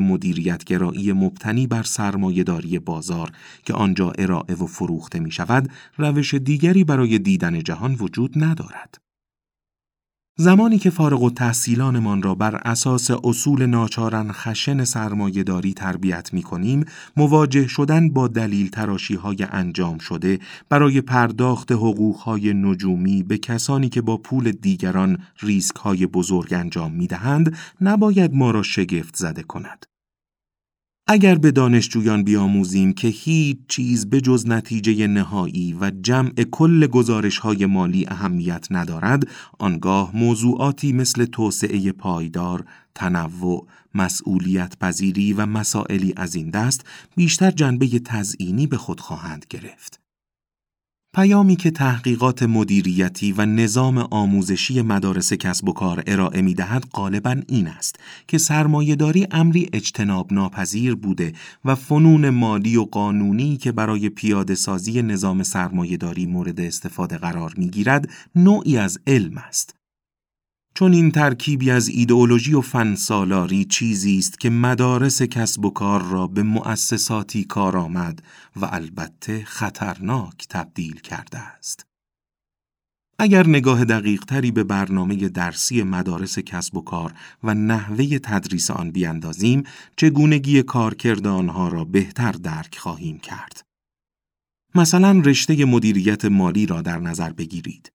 مدیریت 0.00 0.64
گرایی 0.64 1.12
مبتنی 1.12 1.66
بر 1.66 1.82
سرمایهداری 1.82 2.78
بازار 2.78 3.32
که 3.64 3.74
آنجا 3.74 4.12
ارائه 4.18 4.54
و 4.54 4.66
فروخته 4.66 5.18
می 5.20 5.30
شود 5.30 5.70
روش 5.96 6.34
دیگری 6.34 6.84
برای 6.84 7.18
دیدن 7.18 7.62
جهان 7.62 7.94
وجود 7.94 8.32
ندارد. 8.36 9.09
زمانی 10.40 10.78
که 10.78 10.90
فارغ 10.90 11.22
و 11.22 11.30
تحصیلانمان 11.30 12.22
را 12.22 12.34
بر 12.34 12.54
اساس 12.54 13.10
اصول 13.24 13.66
ناچارن 13.66 14.32
خشن 14.32 14.84
سرمایهداری 14.84 15.74
تربیت 15.74 16.32
می 16.32 16.42
کنیم، 16.42 16.84
مواجه 17.16 17.66
شدن 17.66 18.10
با 18.10 18.28
دلیل 18.28 18.68
تراشی 18.68 19.14
های 19.14 19.46
انجام 19.50 19.98
شده 19.98 20.38
برای 20.68 21.00
پرداخت 21.00 21.72
حقوق 21.72 22.16
های 22.16 22.54
نجومی 22.54 23.22
به 23.22 23.38
کسانی 23.38 23.88
که 23.88 24.00
با 24.00 24.16
پول 24.16 24.52
دیگران 24.52 25.18
ریسک 25.40 25.76
های 25.76 26.06
بزرگ 26.06 26.54
انجام 26.54 26.92
می 26.92 27.06
دهند، 27.06 27.56
نباید 27.80 28.34
ما 28.34 28.50
را 28.50 28.62
شگفت 28.62 29.16
زده 29.16 29.42
کند. 29.42 29.89
اگر 31.12 31.34
به 31.34 31.50
دانشجویان 31.50 32.24
بیاموزیم 32.24 32.92
که 32.92 33.08
هیچ 33.08 33.58
چیز 33.68 34.10
به 34.10 34.20
جز 34.20 34.48
نتیجه 34.48 35.06
نهایی 35.06 35.76
و 35.80 35.90
جمع 35.90 36.30
کل 36.30 36.86
گزارش 36.86 37.38
های 37.38 37.66
مالی 37.66 38.06
اهمیت 38.08 38.66
ندارد، 38.70 39.28
آنگاه 39.58 40.16
موضوعاتی 40.16 40.92
مثل 40.92 41.24
توسعه 41.24 41.92
پایدار، 41.92 42.64
تنوع، 42.94 43.66
مسئولیت 43.94 44.78
پذیری 44.78 45.32
و 45.32 45.46
مسائلی 45.46 46.12
از 46.16 46.34
این 46.34 46.50
دست 46.50 46.86
بیشتر 47.16 47.50
جنبه 47.50 47.86
تزئینی 47.86 48.66
به 48.66 48.76
خود 48.76 49.00
خواهند 49.00 49.46
گرفت. 49.50 50.00
پیامی 51.14 51.56
که 51.56 51.70
تحقیقات 51.70 52.42
مدیریتی 52.42 53.32
و 53.32 53.46
نظام 53.46 53.98
آموزشی 53.98 54.82
مدارس 54.82 55.32
کسب 55.32 55.68
و 55.68 55.72
کار 55.72 56.02
ارائه 56.06 56.42
می 56.42 56.54
دهد 56.54 56.84
غالبا 56.92 57.36
این 57.48 57.68
است 57.68 57.96
که 58.28 58.38
سرمایهداری 58.38 59.26
امری 59.30 59.70
اجتناب 59.72 60.32
ناپذیر 60.32 60.94
بوده 60.94 61.32
و 61.64 61.74
فنون 61.74 62.30
مالی 62.30 62.76
و 62.76 62.84
قانونی 62.84 63.56
که 63.56 63.72
برای 63.72 64.08
پیاده 64.08 64.54
سازی 64.54 65.02
نظام 65.02 65.42
سرمایهداری 65.42 66.26
مورد 66.26 66.60
استفاده 66.60 67.18
قرار 67.18 67.54
می 67.56 67.70
گیرد 67.70 68.10
نوعی 68.34 68.78
از 68.78 68.98
علم 69.06 69.38
است. 69.38 69.79
چون 70.74 70.92
این 70.92 71.10
ترکیبی 71.10 71.70
از 71.70 71.88
ایدئولوژی 71.88 72.54
و 72.54 72.60
فنسالاری 72.60 73.64
چیزی 73.64 74.18
است 74.18 74.40
که 74.40 74.50
مدارس 74.50 75.22
کسب 75.22 75.64
و 75.64 75.70
کار 75.70 76.02
را 76.02 76.26
به 76.26 76.42
مؤسساتی 76.42 77.44
کارآمد 77.44 78.22
و 78.56 78.64
البته 78.64 79.44
خطرناک 79.44 80.46
تبدیل 80.48 81.00
کرده 81.00 81.38
است. 81.38 81.86
اگر 83.18 83.46
نگاه 83.46 83.84
دقیق 83.84 84.24
تری 84.24 84.50
به 84.50 84.64
برنامه 84.64 85.28
درسی 85.28 85.82
مدارس 85.82 86.38
کسب 86.38 86.76
و 86.76 86.80
کار 86.80 87.14
و 87.44 87.54
نحوه 87.54 88.18
تدریس 88.18 88.70
آن 88.70 88.90
بیاندازیم، 88.90 89.62
چگونگی 89.96 90.62
کارکرد 90.62 91.26
آنها 91.26 91.68
را 91.68 91.84
بهتر 91.84 92.32
درک 92.32 92.78
خواهیم 92.78 93.18
کرد. 93.18 93.62
مثلا 94.74 95.22
رشته 95.24 95.64
مدیریت 95.64 96.24
مالی 96.24 96.66
را 96.66 96.82
در 96.82 96.98
نظر 96.98 97.32
بگیرید. 97.32 97.92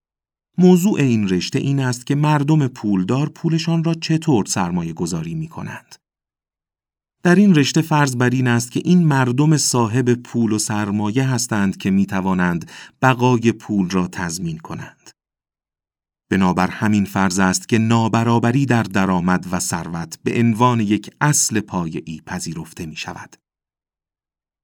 موضوع 0.57 0.99
این 0.99 1.29
رشته 1.29 1.59
این 1.59 1.79
است 1.79 2.05
که 2.05 2.15
مردم 2.15 2.67
پولدار 2.67 3.29
پولشان 3.29 3.83
را 3.83 3.93
چطور 3.93 4.45
سرمایه 4.45 4.93
گذاری 4.93 5.35
می 5.35 5.47
کنند. 5.47 5.95
در 7.23 7.35
این 7.35 7.55
رشته 7.55 7.81
فرض 7.81 8.15
بر 8.15 8.29
این 8.29 8.47
است 8.47 8.71
که 8.71 8.81
این 8.85 9.03
مردم 9.03 9.57
صاحب 9.57 10.13
پول 10.13 10.51
و 10.51 10.57
سرمایه 10.57 11.27
هستند 11.27 11.77
که 11.77 11.91
می 11.91 12.05
توانند 12.05 12.71
بقای 13.01 13.51
پول 13.51 13.89
را 13.89 14.07
تضمین 14.07 14.57
کنند. 14.57 15.11
بنابر 16.29 16.67
همین 16.67 17.05
فرض 17.05 17.39
است 17.39 17.69
که 17.69 17.77
نابرابری 17.77 18.65
در 18.65 18.83
درآمد 18.83 19.45
و 19.51 19.59
ثروت 19.59 20.19
به 20.23 20.39
عنوان 20.39 20.79
یک 20.79 21.11
اصل 21.21 21.59
پایه‌ای 21.59 22.21
پذیرفته 22.25 22.85
می 22.85 22.95
شود. 22.95 23.35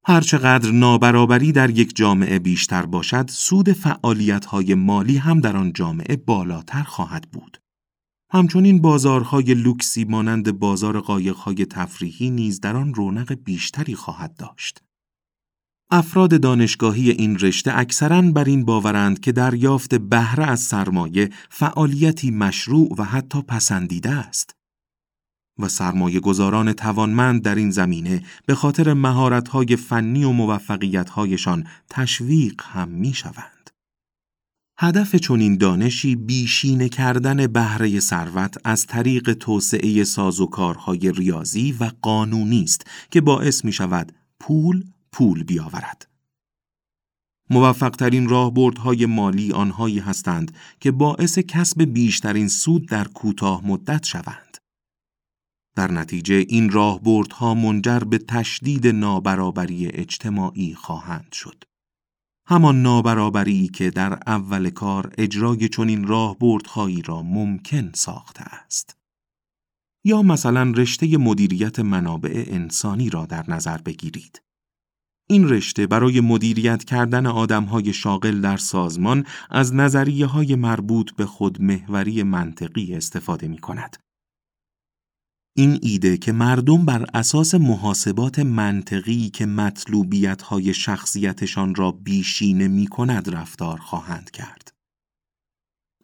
هرچقدر 0.06 0.72
نابرابری 0.72 1.52
در 1.52 1.70
یک 1.70 1.96
جامعه 1.96 2.40
بیشتر 2.40 2.86
باشد، 2.86 3.30
سود 3.30 3.72
فعالیت‌های 3.72 4.76
مالی 4.76 5.18
هم 5.18 5.40
در 5.40 5.58
آن 5.58 5.74
جامعه 5.74 6.16
بالاتر 6.16 6.84
خواهد 6.84 7.32
بود. 7.32 7.58
همچنین 8.32 8.82
بازارهای 8.82 9.54
لوکسی 9.54 10.04
مانند 10.04 10.60
بازار 10.60 11.00
قایقهای 11.00 11.66
تفریحی 11.66 12.30
نیز 12.30 12.60
در 12.60 12.76
آن 12.76 12.94
رونق 12.94 13.34
بیشتری 13.34 13.96
خواهد 13.96 14.36
داشت. 14.36 14.84
افراد 15.92 16.42
دانشگاهی 16.42 17.12
این 17.12 17.40
رشته 17.40 17.78
اکثرا 17.78 18.22
بر 18.22 18.44
این 18.44 18.66
باورند 18.66 19.20
که 19.20 19.32
دریافت 19.32 19.96
بهره 19.96 20.46
از 20.46 20.60
سرمایه 20.60 21.30
فعالیتی 21.50 22.32
مشروع 22.32 22.96
و 22.98 23.04
حتی 23.04 23.42
پسندیده 23.42 24.10
است. 24.10 24.56
و 25.60 25.68
سرمایه 25.68 26.20
گذاران 26.20 26.74
توانمند 26.74 27.42
در 27.42 27.56
این 27.56 27.72
زمینه 27.72 28.24
به 28.46 28.56
خاطر 28.56 28.94
مهارت‌های 28.94 29.76
فنی 29.76 30.24
و 30.24 30.32
موفقیت‌هایشان 30.32 31.68
تشویق 31.90 32.62
هم 32.64 32.90
می 32.90 33.14
شوند. 33.14 33.70
هدف 34.84 35.16
چنین 35.16 35.58
دانشی 35.58 36.16
بیشینه 36.16 36.90
کردن 36.90 37.48
بهره 37.48 38.00
ثروت 38.00 38.58
از 38.64 38.86
طریق 38.86 39.34
توسعه 39.34 40.04
سازوکارهای 40.04 41.12
ریاضی 41.12 41.72
و 41.72 41.92
قانونی 42.02 42.64
است 42.64 42.88
که 43.12 43.22
باعث 43.22 43.66
می 43.66 43.72
شود 43.72 44.12
پول 44.40 44.84
پول 45.12 45.44
بیاورد. 45.44 46.08
موفقترین 47.50 48.30
راهبردهای 48.30 49.06
مالی 49.06 49.52
آنهایی 49.52 50.00
هستند 50.00 50.52
که 50.80 50.92
باعث 50.92 51.40
کسب 51.40 51.84
بیشترین 51.84 52.48
سود 52.48 52.88
در 52.88 53.08
کوتاه 53.08 53.68
مدت 53.68 54.06
شوند. 54.06 54.58
در 55.76 55.92
نتیجه 55.92 56.36
این 56.36 56.70
راهبردها 56.70 57.54
منجر 57.54 58.00
به 58.00 58.18
تشدید 58.18 58.88
نابرابری 58.88 59.88
اجتماعی 59.88 60.74
خواهند 60.74 61.32
شد. 61.32 61.64
همان 62.46 62.82
نابرابری 62.82 63.68
که 63.68 63.90
در 63.90 64.20
اول 64.28 64.70
کار 64.70 65.14
اجرای 65.18 65.70
چنین 65.70 66.08
راهبردهایی 66.08 67.02
را 67.02 67.22
ممکن 67.22 67.92
ساخته 67.96 68.42
است. 68.42 68.98
یا 70.04 70.22
مثلا 70.22 70.72
رشته 70.76 71.18
مدیریت 71.18 71.80
منابع 71.80 72.44
انسانی 72.48 73.10
را 73.10 73.26
در 73.26 73.46
نظر 73.48 73.78
بگیرید. 73.78 74.42
این 75.30 75.50
رشته 75.50 75.88
برای 75.88 76.22
مدیریت 76.22 76.84
کردن 76.84 77.26
آدمهای 77.26 77.94
شاغل 77.94 78.42
در 78.42 78.58
سازمان 78.58 79.26
از 79.50 79.76
نظریه 79.76 80.26
های 80.26 80.56
مربوط 80.56 81.12
به 81.16 81.26
خودمهوری 81.26 82.24
منطقی 82.24 82.96
استفاده 82.96 83.48
می 83.48 83.58
کند. 83.58 83.98
این 85.54 85.80
ایده 85.82 86.18
که 86.18 86.32
مردم 86.32 86.86
بر 86.86 87.06
اساس 87.14 87.56
محاسبات 87.56 88.40
منطقی 88.40 89.30
که 89.30 89.46
مطلوبیت 89.46 90.42
های 90.42 90.74
شخصیتشان 90.74 91.76
را 91.76 91.92
بیشینه 91.92 92.68
می 92.68 92.88
کند 92.88 93.36
رفتار 93.36 93.78
خواهند 93.78 94.32
کرد. 94.32 94.72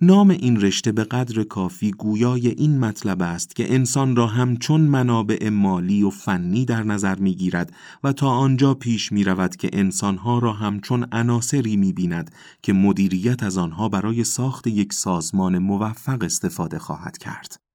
نام 0.01 0.29
این 0.29 0.61
رشته 0.61 0.91
به 0.91 1.03
قدر 1.03 1.43
کافی 1.43 1.91
گویای 1.91 2.47
این 2.47 2.79
مطلب 2.79 3.21
است 3.21 3.55
که 3.55 3.73
انسان 3.73 4.15
را 4.15 4.27
همچون 4.27 4.81
منابع 4.81 5.49
مالی 5.49 6.03
و 6.03 6.09
فنی 6.09 6.65
در 6.65 6.83
نظر 6.83 7.15
می 7.15 7.35
گیرد 7.35 7.73
و 8.03 8.13
تا 8.13 8.29
آنجا 8.29 8.73
پیش 8.73 9.11
می 9.11 9.23
رود 9.23 9.55
که 9.55 9.69
انسانها 9.73 10.39
را 10.39 10.53
همچون 10.53 11.07
عناصری 11.11 11.77
می 11.77 11.93
بیند 11.93 12.31
که 12.61 12.73
مدیریت 12.73 13.43
از 13.43 13.57
آنها 13.57 13.89
برای 13.89 14.23
ساخت 14.23 14.67
یک 14.67 14.93
سازمان 14.93 15.57
موفق 15.57 16.23
استفاده 16.23 16.79
خواهد 16.79 17.17
کرد. 17.17 17.66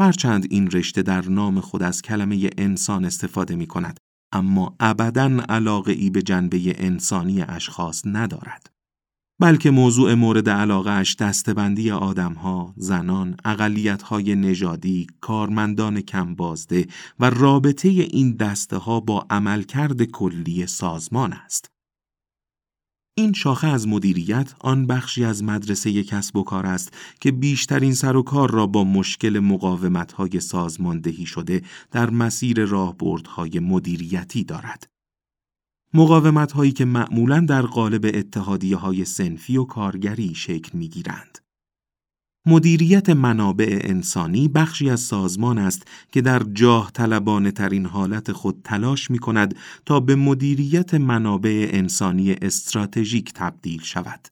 هرچند 0.00 0.46
این 0.50 0.70
رشته 0.70 1.02
در 1.02 1.28
نام 1.28 1.60
خود 1.60 1.82
از 1.82 2.02
کلمه 2.02 2.50
انسان 2.58 3.04
استفاده 3.04 3.56
می 3.56 3.66
کند 3.66 3.98
اما 4.32 4.76
ابدا 4.80 5.42
علاقه 5.48 5.92
ای 5.92 6.10
به 6.10 6.22
جنبه 6.22 6.84
انسانی 6.84 7.42
اشخاص 7.42 8.02
ندارد. 8.06 8.70
بلکه 9.40 9.70
موضوع 9.70 10.14
مورد 10.14 10.48
علاقه 10.48 10.90
اش 10.90 11.16
دستبندی 11.16 11.90
آدمها، 11.90 12.74
زنان، 12.76 13.36
اقلیتهای 13.44 14.34
نژادی، 14.34 15.06
کارمندان 15.20 16.00
کمبازده 16.00 16.86
و 17.20 17.30
رابطه 17.30 17.88
این 17.88 18.36
دسته 18.36 18.76
ها 18.76 19.00
با 19.00 19.26
عملکرد 19.30 20.02
کلی 20.02 20.66
سازمان 20.66 21.32
است. 21.32 21.70
این 23.18 23.32
شاخه 23.32 23.66
از 23.66 23.88
مدیریت 23.88 24.54
آن 24.60 24.86
بخشی 24.86 25.24
از 25.24 25.44
مدرسه 25.44 26.02
کسب 26.02 26.36
و 26.36 26.42
کار 26.42 26.66
است 26.66 26.92
که 27.20 27.32
بیشترین 27.32 27.94
سر 27.94 28.16
و 28.16 28.22
کار 28.22 28.50
را 28.50 28.66
با 28.66 28.84
مشکل 28.84 29.38
مقاومت‌های 29.38 30.40
سازماندهی 30.40 31.26
شده 31.26 31.62
در 31.90 32.10
مسیر 32.10 32.64
راهبردهای 32.64 33.58
مدیریتی 33.58 34.44
دارد. 34.44 34.86
مقاومت 35.94 36.52
هایی 36.52 36.72
که 36.72 36.84
معمولا 36.84 37.40
در 37.40 37.62
قالب 37.62 38.10
اتحادیه 38.14 38.76
های 38.76 39.04
سنفی 39.04 39.56
و 39.56 39.64
کارگری 39.64 40.34
شکل 40.34 40.78
می 40.78 40.88
گیرند. 40.88 41.38
مدیریت 42.46 43.10
منابع 43.10 43.78
انسانی 43.82 44.48
بخشی 44.48 44.90
از 44.90 45.00
سازمان 45.00 45.58
است 45.58 45.86
که 46.12 46.20
در 46.20 46.42
جاه 46.52 46.90
طلبانه 46.94 47.50
ترین 47.50 47.86
حالت 47.86 48.32
خود 48.32 48.60
تلاش 48.64 49.10
می 49.10 49.18
کند 49.18 49.54
تا 49.86 50.00
به 50.00 50.14
مدیریت 50.14 50.94
منابع 50.94 51.68
انسانی 51.72 52.32
استراتژیک 52.32 53.32
تبدیل 53.32 53.82
شود. 53.82 54.28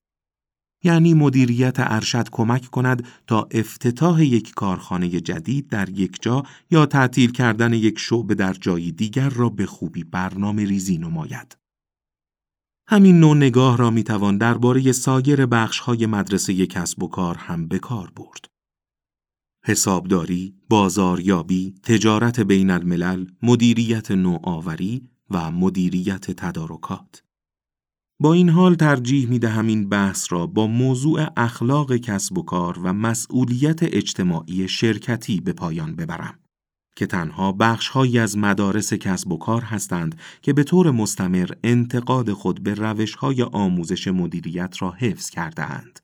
یعنی 0.84 1.14
مدیریت 1.14 1.74
ارشد 1.78 2.28
کمک 2.30 2.66
کند 2.66 3.06
تا 3.26 3.48
افتتاح 3.50 4.24
یک 4.24 4.54
کارخانه 4.54 5.08
جدید 5.08 5.68
در 5.68 5.88
یک 5.88 6.22
جا 6.22 6.42
یا 6.70 6.86
تعطیل 6.86 7.32
کردن 7.32 7.72
یک 7.72 7.98
شعبه 7.98 8.34
در 8.34 8.52
جایی 8.52 8.92
دیگر 8.92 9.28
را 9.28 9.48
به 9.48 9.66
خوبی 9.66 10.04
برنامه 10.04 10.64
ریزی 10.64 10.98
نماید. 10.98 11.65
همین 12.88 13.20
نوع 13.20 13.36
نگاه 13.36 13.76
را 13.76 13.90
می‌توان 13.90 14.38
درباره 14.38 14.92
سایر 14.92 15.46
بخش‌های 15.46 16.06
مدرسه 16.06 16.66
کسب 16.66 17.02
و 17.02 17.08
کار 17.08 17.36
هم 17.36 17.68
به 17.68 17.78
کار 17.78 18.12
برد. 18.16 18.44
حسابداری، 19.64 20.54
بازاریابی، 20.68 21.74
تجارت 21.82 22.40
بین 22.40 22.70
الملل، 22.70 23.26
مدیریت 23.42 24.10
نوآوری 24.10 25.08
و 25.30 25.50
مدیریت 25.50 26.30
تدارکات. 26.30 27.22
با 28.20 28.32
این 28.32 28.48
حال 28.48 28.74
ترجیح 28.74 29.28
می 29.28 29.38
دهم 29.38 29.66
این 29.66 29.88
بحث 29.88 30.32
را 30.32 30.46
با 30.46 30.66
موضوع 30.66 31.26
اخلاق 31.36 31.96
کسب 31.96 32.38
و 32.38 32.42
کار 32.42 32.78
و 32.78 32.92
مسئولیت 32.92 33.82
اجتماعی 33.82 34.68
شرکتی 34.68 35.40
به 35.40 35.52
پایان 35.52 35.96
ببرم 35.96 36.38
که 36.96 37.06
تنها 37.06 37.52
بخشهایی 37.52 38.18
از 38.18 38.38
مدارس 38.38 38.92
کسب 38.92 39.32
و 39.32 39.38
کار 39.38 39.62
هستند 39.62 40.18
که 40.42 40.52
به 40.52 40.64
طور 40.64 40.90
مستمر 40.90 41.50
انتقاد 41.64 42.32
خود 42.32 42.62
به 42.62 42.74
روشهای 42.74 43.42
آموزش 43.42 44.08
مدیریت 44.08 44.82
را 44.82 44.90
حفظ 44.90 45.30
کرده 45.30 45.62
اند. 45.62 46.00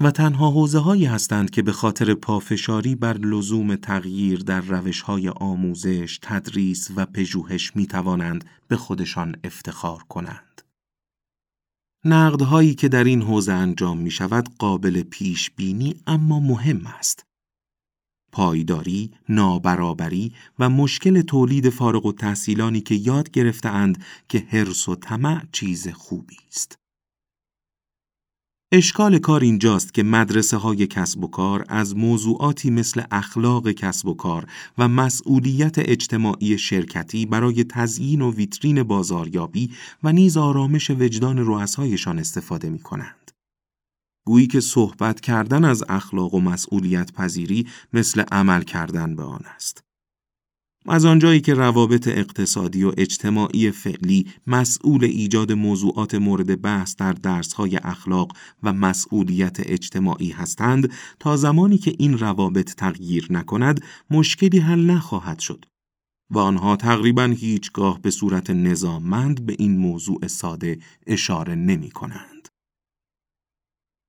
و 0.00 0.10
تنها 0.10 0.50
حوزه 0.50 0.78
هایی 0.78 1.04
هستند 1.04 1.50
که 1.50 1.62
به 1.62 1.72
خاطر 1.72 2.14
پافشاری 2.14 2.94
بر 2.94 3.16
لزوم 3.16 3.76
تغییر 3.76 4.38
در 4.38 4.60
روش 4.60 5.00
های 5.00 5.28
آموزش، 5.28 6.18
تدریس 6.22 6.90
و 6.96 7.06
پژوهش 7.06 7.76
می 7.76 7.86
توانند 7.86 8.44
به 8.68 8.76
خودشان 8.76 9.36
افتخار 9.44 10.02
کنند. 10.02 10.62
نقدهایی 12.04 12.74
که 12.74 12.88
در 12.88 13.04
این 13.04 13.22
حوزه 13.22 13.52
انجام 13.52 13.98
می 13.98 14.10
شود 14.10 14.48
قابل 14.58 15.02
پیش 15.02 15.50
بینی 15.50 15.94
اما 16.06 16.40
مهم 16.40 16.86
است. 16.86 17.25
پایداری، 18.36 19.10
نابرابری 19.28 20.32
و 20.58 20.70
مشکل 20.70 21.22
تولید 21.22 21.70
فارغ 21.70 22.06
و 22.06 22.12
تحصیلانی 22.12 22.80
که 22.80 22.94
یاد 22.94 23.30
گرفتهاند 23.30 24.04
که 24.28 24.46
حرس 24.48 24.88
و 24.88 24.94
طمع 24.94 25.42
چیز 25.52 25.88
خوبی 25.88 26.36
است. 26.48 26.78
اشکال 28.72 29.18
کار 29.18 29.40
اینجاست 29.40 29.94
که 29.94 30.02
مدرسه 30.02 30.56
های 30.56 30.86
کسب 30.86 31.24
و 31.24 31.26
کار 31.26 31.64
از 31.68 31.96
موضوعاتی 31.96 32.70
مثل 32.70 33.02
اخلاق 33.10 33.70
کسب 33.70 34.08
و 34.08 34.14
کار 34.14 34.46
و 34.78 34.88
مسئولیت 34.88 35.78
اجتماعی 35.78 36.58
شرکتی 36.58 37.26
برای 37.26 37.64
تزیین 37.64 38.22
و 38.22 38.32
ویترین 38.32 38.82
بازاریابی 38.82 39.70
و 40.02 40.12
نیز 40.12 40.36
آرامش 40.36 40.90
وجدان 40.90 41.38
رؤسایشان 41.38 42.18
استفاده 42.18 42.70
می 42.70 42.78
کنند. 42.78 43.25
گویی 44.26 44.46
که 44.46 44.60
صحبت 44.60 45.20
کردن 45.20 45.64
از 45.64 45.84
اخلاق 45.88 46.34
و 46.34 46.40
مسئولیت 46.40 47.12
پذیری 47.12 47.66
مثل 47.92 48.20
عمل 48.32 48.62
کردن 48.62 49.16
به 49.16 49.22
آن 49.22 49.42
است. 49.54 49.82
از 50.88 51.04
آنجایی 51.04 51.40
که 51.40 51.54
روابط 51.54 52.08
اقتصادی 52.08 52.84
و 52.84 52.92
اجتماعی 52.96 53.70
فعلی 53.70 54.26
مسئول 54.46 55.04
ایجاد 55.04 55.52
موضوعات 55.52 56.14
مورد 56.14 56.62
بحث 56.62 56.96
در 56.96 57.12
درسهای 57.12 57.76
اخلاق 57.76 58.32
و 58.62 58.72
مسئولیت 58.72 59.56
اجتماعی 59.60 60.30
هستند 60.30 60.92
تا 61.20 61.36
زمانی 61.36 61.78
که 61.78 61.94
این 61.98 62.18
روابط 62.18 62.74
تغییر 62.74 63.26
نکند 63.30 63.80
مشکلی 64.10 64.58
حل 64.58 64.86
نخواهد 64.86 65.38
شد 65.38 65.64
و 66.30 66.38
آنها 66.38 66.76
تقریبا 66.76 67.24
هیچگاه 67.24 68.00
به 68.02 68.10
صورت 68.10 68.50
نظاممند 68.50 69.46
به 69.46 69.56
این 69.58 69.76
موضوع 69.76 70.26
ساده 70.26 70.78
اشاره 71.06 71.54
نمی 71.54 71.90
کنند. 71.90 72.35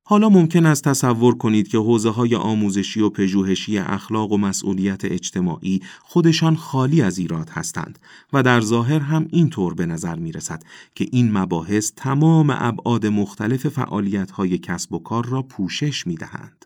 حالا 0.09 0.29
ممکن 0.29 0.65
است 0.65 0.83
تصور 0.83 1.37
کنید 1.37 1.67
که 1.67 1.77
حوزه 1.77 2.09
های 2.09 2.35
آموزشی 2.35 3.01
و 3.01 3.09
پژوهشی 3.09 3.77
اخلاق 3.77 4.31
و 4.31 4.37
مسئولیت 4.37 5.05
اجتماعی 5.05 5.81
خودشان 6.01 6.55
خالی 6.55 7.01
از 7.01 7.17
ایراد 7.17 7.49
هستند 7.49 7.99
و 8.33 8.43
در 8.43 8.61
ظاهر 8.61 8.99
هم 8.99 9.27
اینطور 9.29 9.73
به 9.73 9.85
نظر 9.85 10.15
می 10.15 10.31
رسد 10.31 10.63
که 10.95 11.07
این 11.11 11.37
مباحث 11.37 11.91
تمام 11.95 12.49
ابعاد 12.49 13.05
مختلف 13.05 13.67
فعالیت 13.67 14.31
های 14.31 14.57
کسب 14.57 14.93
و 14.93 14.99
کار 14.99 15.25
را 15.25 15.41
پوشش 15.41 16.07
می 16.07 16.15
دهند. 16.15 16.65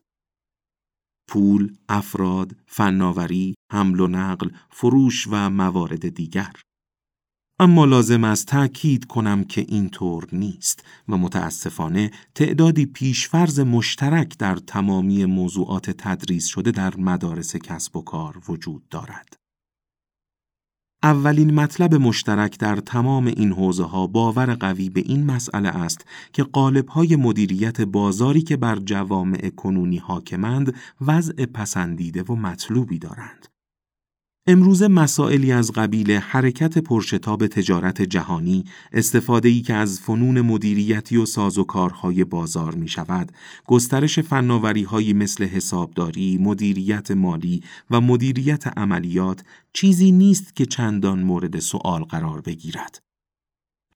پول، 1.27 1.73
افراد، 1.89 2.55
فناوری، 2.67 3.55
حمل 3.71 3.99
و 3.99 4.07
نقل، 4.07 4.49
فروش 4.69 5.27
و 5.31 5.49
موارد 5.49 6.09
دیگر. 6.09 6.51
اما 7.61 7.85
لازم 7.85 8.23
است 8.23 8.47
تأکید 8.47 9.05
کنم 9.05 9.43
که 9.43 9.65
اینطور 9.67 10.27
نیست 10.31 10.83
و 11.09 11.17
متاسفانه 11.17 12.11
تعدادی 12.35 12.85
پیشفرز 12.85 13.59
مشترک 13.59 14.37
در 14.37 14.55
تمامی 14.55 15.25
موضوعات 15.25 15.89
تدریس 15.89 16.45
شده 16.45 16.71
در 16.71 16.97
مدارس 16.97 17.55
کسب 17.55 17.95
و 17.95 18.01
کار 18.01 18.41
وجود 18.47 18.89
دارد. 18.89 19.35
اولین 21.03 21.53
مطلب 21.53 21.95
مشترک 21.95 22.59
در 22.59 22.75
تمام 22.75 23.25
این 23.25 23.51
حوزه 23.51 23.83
ها 23.83 24.07
باور 24.07 24.55
قوی 24.55 24.89
به 24.89 25.01
این 25.05 25.25
مسئله 25.25 25.69
است 25.69 26.05
که 26.33 26.43
قالب 26.43 26.87
های 26.89 27.15
مدیریت 27.15 27.81
بازاری 27.81 28.41
که 28.41 28.57
بر 28.57 28.75
جوامع 28.75 29.49
کنونی 29.49 29.97
حاکمند 29.97 30.75
وضع 31.01 31.45
پسندیده 31.45 32.23
و 32.23 32.35
مطلوبی 32.35 32.99
دارند. 32.99 33.50
امروزه 34.47 34.87
مسائلی 34.87 35.51
از 35.51 35.71
قبیل 35.71 36.11
حرکت 36.11 36.77
پرشتاب 36.77 37.47
تجارت 37.47 38.01
جهانی، 38.01 38.63
استفاده 38.91 39.61
که 39.61 39.73
از 39.73 39.99
فنون 39.99 40.41
مدیریتی 40.41 41.17
و 41.17 41.25
سازوکارهای 41.25 42.23
بازار 42.23 42.75
می 42.75 42.87
شود، 42.87 43.31
گسترش 43.65 44.19
فناوری 44.19 45.13
مثل 45.13 45.45
حسابداری، 45.45 46.37
مدیریت 46.37 47.11
مالی 47.11 47.63
و 47.91 48.01
مدیریت 48.01 48.77
عملیات 48.77 49.43
چیزی 49.73 50.11
نیست 50.11 50.55
که 50.55 50.65
چندان 50.65 51.23
مورد 51.23 51.59
سؤال 51.59 52.03
قرار 52.03 52.41
بگیرد. 52.41 52.99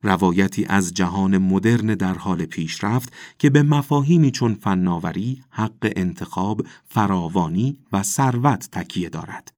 روایتی 0.03 0.65
از 0.65 0.93
جهان 0.93 1.37
مدرن 1.37 1.87
در 1.87 2.13
حال 2.13 2.45
پیشرفت 2.45 3.13
که 3.39 3.49
به 3.49 3.63
مفاهیمی 3.63 4.31
چون 4.31 4.53
فناوری، 4.53 5.43
حق 5.49 5.93
انتخاب، 5.95 6.61
فراوانی 6.85 7.77
و 7.91 8.03
ثروت 8.03 8.69
تکیه 8.71 9.09
دارد. 9.09 9.54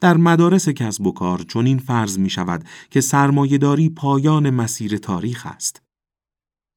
در 0.00 0.16
مدارس 0.16 0.68
کسب 0.68 1.06
و 1.06 1.12
کار 1.12 1.44
این 1.54 1.78
فرض 1.78 2.18
می 2.18 2.30
شود 2.30 2.64
که 2.90 3.00
سرمایهداری 3.00 3.88
پایان 3.88 4.50
مسیر 4.50 4.96
تاریخ 4.96 5.46
است. 5.46 5.82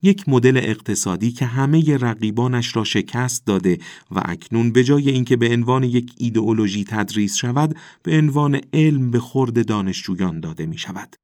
یک 0.04 0.30
مدل 0.30 0.58
اقتصادی 0.58 1.32
که 1.32 1.46
همه 1.46 1.98
رقیبانش 1.98 2.76
را 2.76 2.84
شکست 2.84 3.46
داده 3.46 3.78
و 4.12 4.22
اکنون 4.26 4.72
به 4.72 4.84
جای 4.84 5.10
اینکه 5.10 5.36
به 5.36 5.50
عنوان 5.50 5.84
یک 5.84 6.14
ایدئولوژی 6.18 6.84
تدریس 6.84 7.36
شود 7.36 7.76
به 8.04 8.18
عنوان 8.18 8.62
علم 8.74 9.12
به 9.12 9.20
خورد 9.20 9.68
دانشجویان 9.68 10.40
داده 10.40 10.66
می 10.66 10.78
شود. 10.78 11.16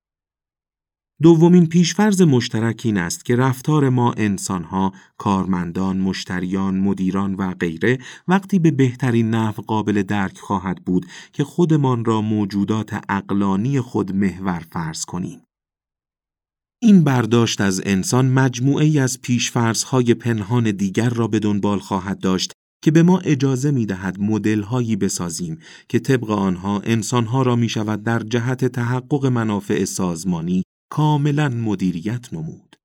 دومین 1.21 1.65
پیشفرز 1.65 2.21
مشترک 2.21 2.81
این 2.85 2.97
است 2.97 3.25
که 3.25 3.35
رفتار 3.35 3.89
ما 3.89 4.13
انسانها، 4.17 4.93
کارمندان، 5.17 5.97
مشتریان، 5.97 6.79
مدیران 6.79 7.33
و 7.33 7.53
غیره 7.53 7.97
وقتی 8.27 8.59
به 8.59 8.71
بهترین 8.71 9.29
نحو 9.29 9.61
قابل 9.61 10.03
درک 10.03 10.37
خواهد 10.37 10.85
بود 10.85 11.05
که 11.33 11.43
خودمان 11.43 12.05
را 12.05 12.21
موجودات 12.21 13.01
اقلانی 13.09 13.81
خود 13.81 14.15
محور 14.15 14.65
فرض 14.71 15.05
کنیم. 15.05 15.41
این 16.81 17.03
برداشت 17.03 17.61
از 17.61 17.81
انسان 17.85 18.29
مجموعه 18.29 18.85
ای 18.85 18.99
از 18.99 19.21
پیشفرزهای 19.21 20.13
پنهان 20.13 20.71
دیگر 20.71 21.09
را 21.09 21.27
به 21.27 21.39
دنبال 21.39 21.79
خواهد 21.79 22.19
داشت 22.19 22.51
که 22.83 22.91
به 22.91 23.03
ما 23.03 23.19
اجازه 23.19 23.71
می 23.71 23.85
دهد 23.85 24.19
مدل 24.19 24.61
هایی 24.61 24.95
بسازیم 24.95 25.59
که 25.89 25.99
طبق 25.99 26.29
آنها 26.29 26.79
انسانها 26.79 27.41
را 27.41 27.55
می 27.55 27.69
شود 27.69 28.03
در 28.03 28.19
جهت 28.19 28.65
تحقق 28.65 29.25
منافع 29.25 29.85
سازمانی 29.85 30.63
کاملا 30.89 31.49
مدیریت 31.49 32.33
نمود. 32.33 32.75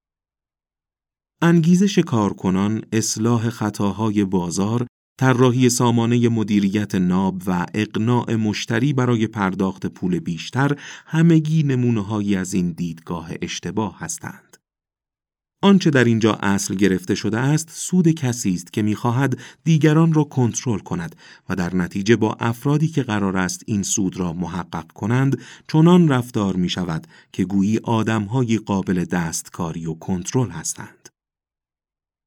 انگیزش 1.43 1.99
کارکنان، 1.99 2.83
اصلاح 2.93 3.51
خطاهای 3.51 4.25
بازار، 4.25 4.87
طراحی 5.21 5.71
سامانه 5.71 6.29
مدیریت 6.29 6.95
ناب 6.95 7.43
و 7.47 7.67
اقناع 7.75 8.35
مشتری 8.35 8.93
برای 8.93 9.27
پرداخت 9.27 9.87
پول 9.87 10.19
بیشتر 10.19 10.81
همگی 11.07 11.63
نمونه 11.63 12.39
از 12.39 12.55
این 12.55 12.73
دیدگاه 12.73 13.31
اشتباه 13.43 13.99
هستند. 13.99 14.52
آنچه 15.63 15.91
در 15.91 16.05
اینجا 16.05 16.33
اصل 16.33 16.75
گرفته 16.75 17.15
شده 17.15 17.39
است 17.39 17.71
سود 17.73 18.09
کسی 18.09 18.55
است 18.55 18.73
که 18.73 18.83
می‌خواهد 18.83 19.39
دیگران 19.65 20.13
را 20.13 20.25
کنترل 20.25 20.79
کند 20.79 21.17
و 21.49 21.57
در 21.57 21.77
نتیجه 21.77 22.17
با 22.17 22.37
افرادی 22.41 22.89
که 22.89 23.03
قرار 23.03 23.37
است 23.37 23.63
این 23.67 23.83
سود 23.83 24.17
را 24.17 24.33
محقق 24.33 24.93
کنند 24.93 25.39
چنان 25.69 26.09
رفتار 26.09 26.57
می 26.57 26.69
شود 26.69 27.07
که 27.33 27.45
گویی 27.45 27.79
آدمهایی 27.79 28.59
قابل 28.59 29.05
دستکاری 29.05 29.87
و 29.87 29.95
کنترل 29.95 30.51
هستند. 30.51 31.09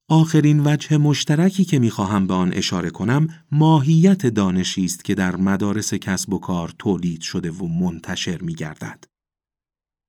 آخرین 0.10 0.68
وجه 0.68 0.98
مشترکی 0.98 1.66
که 1.66 1.80
می‌خواهم 1.80 2.28
به 2.28 2.34
آن 2.34 2.54
اشاره 2.54 2.90
کنم 2.90 3.28
ماهیت 3.52 4.26
دانشی 4.26 4.86
است 4.86 5.06
که 5.06 5.16
در 5.16 5.36
مدارس 5.36 5.94
کسب 5.94 6.34
و 6.34 6.40
کار 6.40 6.74
تولید 6.80 7.22
شده 7.22 7.52
و 7.52 7.68
منتشر 7.68 8.42
می 8.42 8.54
گردد. 8.54 9.15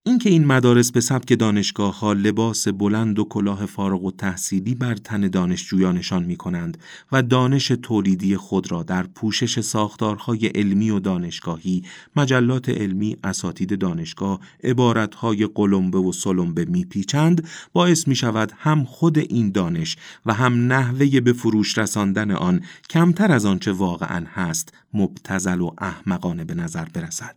اینکه 0.07 0.31
این 0.31 0.45
مدارس 0.45 0.93
به 0.93 1.01
سبک 1.01 1.39
دانشگاه 1.39 1.99
ها 1.99 2.13
لباس 2.13 2.69
بلند 2.69 3.19
و 3.19 3.25
کلاه 3.25 3.67
فارغ 3.67 4.05
و 4.05 4.11
تحصیلی 4.11 4.75
بر 4.75 4.95
تن 4.95 5.21
دانشجویانشان 5.21 6.25
می 6.25 6.37
کنند 6.37 6.79
و 7.13 7.23
دانش 7.23 7.69
تولیدی 7.69 8.37
خود 8.37 8.73
را 8.73 8.83
در 8.83 9.03
پوشش 9.03 9.61
ساختارهای 9.61 10.47
علمی 10.47 10.91
و 10.91 11.01
دانشگاهی، 11.01 11.83
مجلات 12.17 12.69
علمی، 12.69 13.17
اساتید 13.25 13.79
دانشگاه، 13.79 14.41
عبارتهای 14.65 15.47
قلمبه 15.55 15.99
و 15.99 16.13
سلمبه 16.13 16.65
می 16.65 16.85
پیچند، 16.85 17.49
باعث 17.73 18.09
می 18.09 18.17
شود 18.17 18.53
هم 18.57 18.85
خود 18.85 19.19
این 19.19 19.51
دانش 19.51 19.97
و 20.27 20.35
هم 20.35 20.73
نحوه 20.73 21.21
به 21.21 21.33
فروش 21.33 21.79
رساندن 21.79 22.31
آن 22.31 22.61
کمتر 22.91 23.33
از 23.33 23.47
آنچه 23.47 23.73
واقعا 23.73 24.27
هست 24.35 24.75
مبتزل 24.95 25.61
و 25.61 25.71
احمقانه 25.79 26.45
به 26.45 26.55
نظر 26.55 26.85
برسد. 26.85 27.37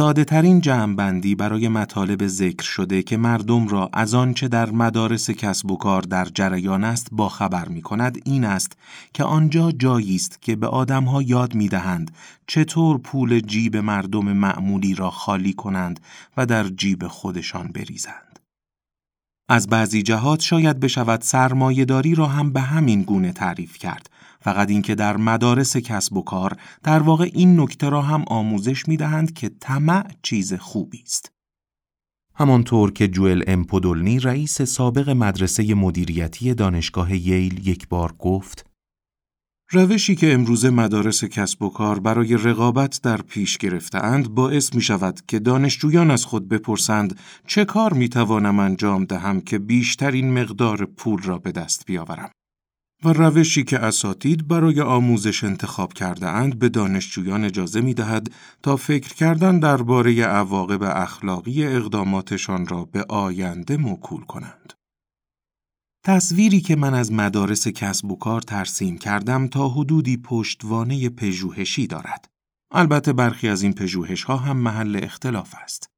ساده 0.00 0.24
ترین 0.24 0.60
جمعبندی 0.60 1.34
برای 1.34 1.68
مطالب 1.68 2.26
ذکر 2.26 2.64
شده 2.64 3.02
که 3.02 3.16
مردم 3.16 3.68
را 3.68 3.90
از 3.92 4.14
آنچه 4.14 4.48
در 4.48 4.70
مدارس 4.70 5.30
کسب 5.30 5.70
و 5.70 5.76
کار 5.76 6.02
در 6.02 6.24
جریان 6.24 6.84
است 6.84 7.08
با 7.12 7.28
خبر 7.28 7.68
می 7.68 7.82
کند 7.82 8.18
این 8.24 8.44
است 8.44 8.72
که 9.14 9.24
آنجا 9.24 9.72
جایی 9.72 10.16
است 10.16 10.42
که 10.42 10.56
به 10.56 10.66
آدمها 10.66 11.22
یاد 11.22 11.54
می 11.54 11.68
دهند 11.68 12.10
چطور 12.46 12.98
پول 12.98 13.40
جیب 13.40 13.76
مردم 13.76 14.32
معمولی 14.32 14.94
را 14.94 15.10
خالی 15.10 15.52
کنند 15.52 16.00
و 16.36 16.46
در 16.46 16.68
جیب 16.68 17.06
خودشان 17.06 17.68
بریزند. 17.68 18.38
از 19.48 19.68
بعضی 19.68 20.02
جهات 20.02 20.40
شاید 20.40 20.80
بشود 20.80 21.20
سرمایهداری 21.20 22.14
را 22.14 22.26
هم 22.26 22.52
به 22.52 22.60
همین 22.60 23.02
گونه 23.02 23.32
تعریف 23.32 23.78
کرد 23.78 24.10
فقط 24.40 24.70
اینکه 24.70 24.94
در 24.94 25.16
مدارس 25.16 25.76
کسب 25.76 26.16
و 26.16 26.22
کار 26.22 26.56
در 26.82 26.98
واقع 26.98 27.30
این 27.34 27.60
نکته 27.60 27.88
را 27.88 28.02
هم 28.02 28.24
آموزش 28.26 28.88
می 28.88 28.96
دهند 28.96 29.32
که 29.32 29.50
طمع 29.60 30.10
چیز 30.22 30.54
خوبی 30.54 31.02
است. 31.02 31.32
همانطور 32.34 32.92
که 32.92 33.08
جوئل 33.08 33.42
امپودولنی 33.46 34.18
رئیس 34.18 34.62
سابق 34.62 35.10
مدرسه 35.10 35.74
مدیریتی 35.74 36.54
دانشگاه 36.54 37.14
ییل 37.14 37.68
یک 37.68 37.88
بار 37.88 38.14
گفت 38.18 38.66
روشی 39.72 40.14
که 40.14 40.34
امروزه 40.34 40.70
مدارس 40.70 41.24
کسب 41.24 41.62
و 41.62 41.70
کار 41.70 42.00
برای 42.00 42.34
رقابت 42.36 43.00
در 43.02 43.22
پیش 43.22 43.58
گرفتهاند 43.58 44.28
باعث 44.28 44.74
می 44.74 44.80
شود 44.80 45.20
که 45.28 45.38
دانشجویان 45.38 46.10
از 46.10 46.24
خود 46.24 46.48
بپرسند 46.48 47.18
چه 47.46 47.64
کار 47.64 47.92
می 47.92 48.08
توانم 48.08 48.58
انجام 48.58 49.04
دهم 49.04 49.40
که 49.40 49.58
بیشترین 49.58 50.32
مقدار 50.32 50.84
پول 50.84 51.22
را 51.22 51.38
به 51.38 51.52
دست 51.52 51.86
بیاورم. 51.86 52.30
و 53.04 53.12
روشی 53.12 53.64
که 53.64 53.78
اساتید 53.78 54.48
برای 54.48 54.80
آموزش 54.80 55.44
انتخاب 55.44 55.92
کرده 55.92 56.28
اند 56.28 56.58
به 56.58 56.68
دانشجویان 56.68 57.44
اجازه 57.44 57.80
می 57.80 57.94
دهد 57.94 58.32
تا 58.62 58.76
فکر 58.76 59.14
کردن 59.14 59.58
درباره 59.58 60.24
عواقب 60.24 60.82
اخلاقی 60.82 61.66
اقداماتشان 61.66 62.66
را 62.66 62.84
به 62.84 63.04
آینده 63.08 63.76
موکول 63.76 64.24
کنند. 64.24 64.72
تصویری 66.04 66.60
که 66.60 66.76
من 66.76 66.94
از 66.94 67.12
مدارس 67.12 67.68
کسب 67.68 68.10
و 68.10 68.16
کار 68.16 68.40
ترسیم 68.40 68.98
کردم 68.98 69.48
تا 69.48 69.68
حدودی 69.68 70.16
پشتوانه 70.16 71.08
پژوهشی 71.08 71.86
دارد. 71.86 72.30
البته 72.72 73.12
برخی 73.12 73.48
از 73.48 73.62
این 73.62 73.72
پژوهش 73.72 74.22
ها 74.22 74.36
هم 74.36 74.56
محل 74.56 75.00
اختلاف 75.02 75.54
است. 75.62 75.90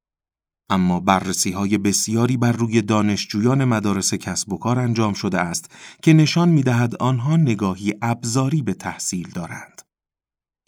اما 0.73 0.99
بررسی 0.99 1.51
های 1.51 1.77
بسیاری 1.77 2.37
بر 2.37 2.51
روی 2.51 2.81
دانشجویان 2.81 3.65
مدارس 3.65 4.13
کسب 4.13 4.53
و 4.53 4.57
کار 4.57 4.79
انجام 4.79 5.13
شده 5.13 5.39
است 5.39 5.71
که 6.01 6.13
نشان 6.13 6.49
می 6.49 6.63
دهد 6.63 6.95
آنها 6.95 7.37
نگاهی 7.37 7.93
ابزاری 8.01 8.61
به 8.61 8.73
تحصیل 8.73 9.29
دارند. 9.29 9.81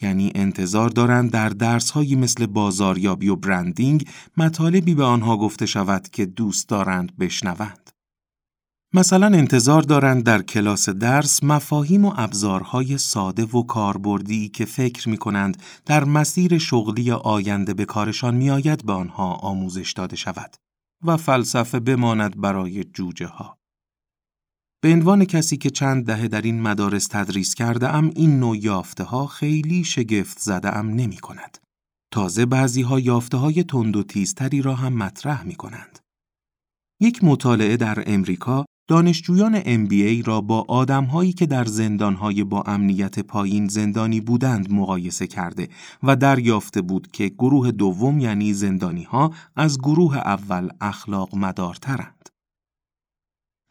یعنی 0.02 0.32
انتظار 0.34 0.88
دارند 0.88 1.30
در 1.30 1.48
درس 1.48 1.96
مثل 1.96 2.46
بازاریابی 2.46 3.28
و 3.28 3.36
برندینگ 3.36 4.08
مطالبی 4.36 4.94
به 4.94 5.04
آنها 5.04 5.36
گفته 5.36 5.66
شود 5.66 6.08
که 6.08 6.26
دوست 6.26 6.68
دارند 6.68 7.16
بشنوند. 7.16 7.90
مثلا 8.94 9.26
انتظار 9.26 9.82
دارند 9.82 10.24
در 10.24 10.42
کلاس 10.42 10.88
درس 10.88 11.42
مفاهیم 11.42 12.04
و 12.04 12.12
ابزارهای 12.16 12.98
ساده 12.98 13.44
و 13.44 13.62
کاربردی 13.62 14.48
که 14.48 14.64
فکر 14.64 15.08
می 15.08 15.16
کنند 15.16 15.62
در 15.86 16.04
مسیر 16.04 16.58
شغلی 16.58 17.10
آینده 17.10 17.74
به 17.74 17.84
کارشان 17.84 18.34
می 18.34 18.50
آید 18.50 18.86
به 18.86 18.92
آنها 18.92 19.34
آموزش 19.34 19.92
داده 19.92 20.16
شود. 20.16 20.56
و 21.04 21.16
فلسفه 21.16 21.80
بماند 21.80 22.40
برای 22.40 22.84
جوجه 22.84 23.26
ها. 23.26 23.58
به 24.82 24.92
عنوان 24.92 25.24
کسی 25.24 25.56
که 25.56 25.70
چند 25.70 26.06
دهه 26.06 26.28
در 26.28 26.42
این 26.42 26.62
مدارس 26.62 27.06
تدریس 27.06 27.54
کرده 27.54 27.94
ام 27.94 28.12
این 28.16 28.38
نوع 28.38 28.56
یافته 28.58 29.04
ها 29.04 29.26
خیلی 29.26 29.84
شگفت 29.84 30.38
زده 30.38 30.76
ام 30.76 30.90
نمی 30.90 31.16
کند. 31.16 31.58
تازه 32.12 32.46
بعضی 32.46 32.82
ها 32.82 33.00
یافته 33.00 33.36
های 33.36 33.64
تند 33.64 33.96
و 33.96 34.02
تیزتری 34.02 34.62
را 34.62 34.74
هم 34.74 34.92
مطرح 34.92 35.42
می 35.42 35.54
کنند. 35.54 35.98
یک 37.00 37.24
مطالعه 37.24 37.76
در 37.76 38.02
امریکا 38.06 38.64
دانشجویان 38.88 39.60
MBA 39.60 40.26
را 40.26 40.40
با 40.40 40.64
آدمهایی 40.68 41.32
که 41.32 41.46
در 41.46 41.64
زندانهای 41.64 42.44
با 42.44 42.62
امنیت 42.62 43.18
پایین 43.18 43.68
زندانی 43.68 44.20
بودند 44.20 44.72
مقایسه 44.72 45.26
کرده 45.26 45.68
و 46.02 46.16
دریافته 46.16 46.82
بود 46.82 47.10
که 47.12 47.28
گروه 47.28 47.70
دوم 47.70 48.20
یعنی 48.20 48.52
زندانی 48.52 49.02
ها 49.02 49.32
از 49.56 49.78
گروه 49.78 50.16
اول 50.16 50.68
اخلاق 50.80 51.34
مدارترند. 51.34 52.28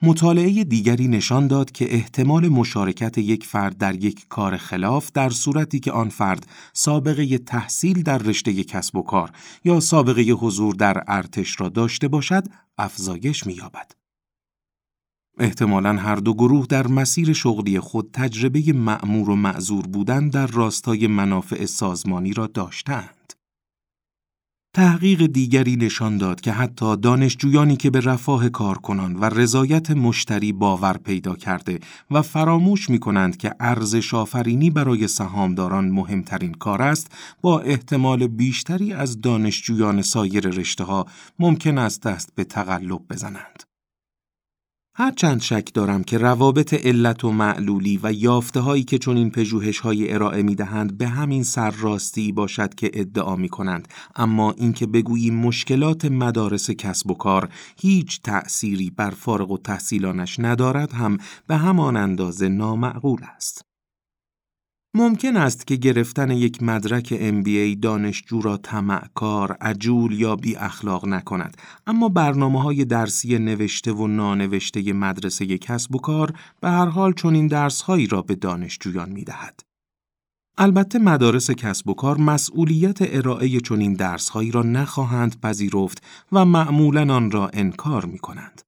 مطالعه 0.01 0.63
دیگری 0.63 1.07
نشان 1.07 1.47
داد 1.47 1.71
که 1.71 1.93
احتمال 1.93 2.47
مشارکت 2.47 3.17
یک 3.17 3.45
فرد 3.45 3.77
در 3.77 3.95
یک 4.03 4.25
کار 4.29 4.57
خلاف 4.57 5.11
در 5.11 5.29
صورتی 5.29 5.79
که 5.79 5.91
آن 5.91 6.09
فرد 6.09 6.47
سابقه 6.73 7.37
تحصیل 7.37 8.03
در 8.03 8.17
رشته 8.17 8.63
کسب 8.63 8.95
و 8.95 9.01
کار 9.01 9.31
یا 9.63 9.79
سابقه 9.79 10.21
حضور 10.21 10.75
در 10.75 11.03
ارتش 11.07 11.61
را 11.61 11.69
داشته 11.69 12.07
باشد 12.07 12.43
افزایش 12.77 13.47
می‌یابد. 13.47 14.04
احتمالا 15.39 15.93
هر 15.93 16.15
دو 16.15 16.33
گروه 16.33 16.65
در 16.69 16.87
مسیر 16.87 17.33
شغلی 17.33 17.79
خود 17.79 18.09
تجربه 18.13 18.73
معمور 18.73 19.29
و 19.29 19.35
معذور 19.35 19.87
بودن 19.87 20.29
در 20.29 20.47
راستای 20.47 21.07
منافع 21.07 21.65
سازمانی 21.65 22.33
را 22.33 22.47
داشتند. 22.47 23.25
تحقیق 24.75 25.25
دیگری 25.25 25.75
نشان 25.75 26.17
داد 26.17 26.41
که 26.41 26.51
حتی 26.51 26.97
دانشجویانی 26.97 27.75
که 27.77 27.89
به 27.89 27.99
رفاه 27.99 28.49
کارکنان 28.49 29.15
و 29.15 29.25
رضایت 29.25 29.91
مشتری 29.91 30.51
باور 30.51 30.97
پیدا 30.97 31.35
کرده 31.35 31.79
و 32.11 32.21
فراموش 32.21 32.89
می 32.89 32.99
کنند 32.99 33.37
که 33.37 33.55
ارزش 33.59 34.13
آفرینی 34.13 34.69
برای 34.69 35.07
سهامداران 35.07 35.89
مهمترین 35.89 36.53
کار 36.53 36.81
است 36.81 37.11
با 37.41 37.59
احتمال 37.59 38.27
بیشتری 38.27 38.93
از 38.93 39.21
دانشجویان 39.21 40.01
سایر 40.01 40.47
رشته 40.47 40.83
ها 40.83 41.05
ممکن 41.39 41.77
است 41.77 42.01
دست 42.01 42.29
به 42.35 42.43
تقلب 42.43 43.01
بزنند. 43.09 43.74
هرچند 44.97 45.41
شک 45.41 45.73
دارم 45.73 46.03
که 46.03 46.17
روابط 46.17 46.73
علت 46.73 47.23
و 47.23 47.31
معلولی 47.31 47.99
و 48.03 48.13
یافته 48.13 48.59
هایی 48.59 48.83
که 48.83 48.97
چون 48.97 49.17
این 49.17 49.31
پژوهش 49.31 49.79
های 49.79 50.13
ارائه 50.13 50.43
می 50.43 50.55
دهند 50.55 50.97
به 50.97 51.07
همین 51.07 51.43
سرراستی 51.43 52.31
باشد 52.31 52.73
که 52.73 52.91
ادعا 52.93 53.35
می 53.35 53.49
کنند 53.49 53.87
اما 54.15 54.51
اینکه 54.51 54.85
بگوییم 54.85 55.35
مشکلات 55.35 56.05
مدارس 56.05 56.71
کسب 56.71 57.11
و 57.11 57.13
کار 57.13 57.49
هیچ 57.77 58.21
تأثیری 58.21 58.89
بر 58.89 59.09
فارغ 59.09 59.51
و 59.51 59.57
تحصیلانش 59.57 60.39
ندارد 60.39 60.93
هم 60.93 61.17
به 61.47 61.57
همان 61.57 61.97
اندازه 61.97 62.47
نامعقول 62.49 63.19
است. 63.35 63.74
ممکن 64.97 65.37
است 65.37 65.67
که 65.67 65.75
گرفتن 65.75 66.31
یک 66.31 66.63
مدرک 66.63 67.13
MBA 67.31 67.79
دانشجو 67.81 68.41
را 68.41 68.57
طمعکار، 68.57 69.51
عجول 69.51 70.19
یا 70.19 70.35
بی 70.35 70.55
اخلاق 70.55 71.07
نکند، 71.07 71.57
اما 71.87 72.09
برنامه 72.09 72.61
های 72.61 72.85
درسی 72.85 73.39
نوشته 73.39 73.91
و 73.91 74.07
نانوشته 74.07 74.93
مدرسه 74.93 75.57
کسب 75.57 75.95
و 75.95 75.99
کار 75.99 76.33
به 76.61 76.69
هر 76.69 76.85
حال 76.85 77.13
چنین 77.13 77.47
درسهایی 77.47 78.07
را 78.07 78.21
به 78.21 78.35
دانشجویان 78.35 79.09
می 79.09 79.23
دهد. 79.23 79.59
البته 80.57 80.99
مدارس 80.99 81.51
کسب 81.51 81.89
و 81.89 81.93
کار 81.93 82.17
مسئولیت 82.17 82.97
ارائه 83.01 83.59
چنین 83.59 83.93
درسهایی 83.93 84.51
را 84.51 84.63
نخواهند 84.63 85.39
پذیرفت 85.41 86.03
و 86.31 86.45
معمولا 86.45 87.15
آن 87.15 87.31
را 87.31 87.49
انکار 87.53 88.05
می 88.05 88.19
کنند. 88.19 88.61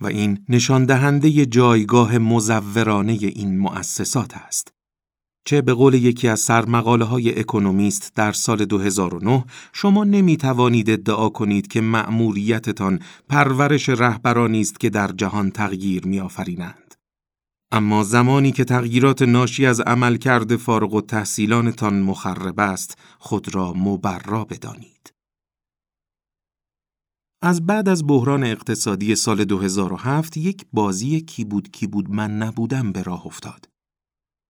و 0.00 0.06
این 0.06 0.44
نشان 0.48 0.84
دهنده 0.84 1.46
جایگاه 1.46 2.18
مزورانه 2.18 3.12
این 3.12 3.58
مؤسسات 3.58 4.36
است. 4.36 4.77
چه 5.48 5.62
به 5.62 5.74
قول 5.74 5.94
یکی 5.94 6.28
از 6.28 6.40
سرمقاله 6.40 7.04
های 7.04 7.38
اکونومیست 7.40 8.12
در 8.14 8.32
سال 8.32 8.64
2009 8.64 9.44
شما 9.72 10.04
نمی 10.04 10.36
توانید 10.36 10.90
ادعا 10.90 11.28
کنید 11.28 11.66
که 11.66 11.80
مأموریتتان 11.80 13.00
پرورش 13.28 13.88
رهبرانی 13.88 14.60
است 14.60 14.80
که 14.80 14.90
در 14.90 15.12
جهان 15.12 15.50
تغییر 15.50 16.06
می 16.06 16.20
آفرینند. 16.20 16.94
اما 17.72 18.04
زمانی 18.04 18.52
که 18.52 18.64
تغییرات 18.64 19.22
ناشی 19.22 19.66
از 19.66 19.80
عملکرد 19.80 20.56
فارغ 20.56 20.94
و 20.94 21.00
تحصیلانتان 21.00 22.02
مخرب 22.02 22.60
است، 22.60 22.98
خود 23.18 23.54
را 23.54 23.72
مبرا 23.72 24.44
بدانید. 24.44 25.12
از 27.42 27.66
بعد 27.66 27.88
از 27.88 28.06
بحران 28.06 28.44
اقتصادی 28.44 29.14
سال 29.14 29.44
2007 29.44 30.36
یک 30.36 30.66
بازی 30.72 31.20
کی 31.20 31.44
بود 31.44 31.70
کی 31.70 31.86
بود 31.86 32.10
من 32.10 32.36
نبودم 32.36 32.92
به 32.92 33.02
راه 33.02 33.26
افتاد. 33.26 33.67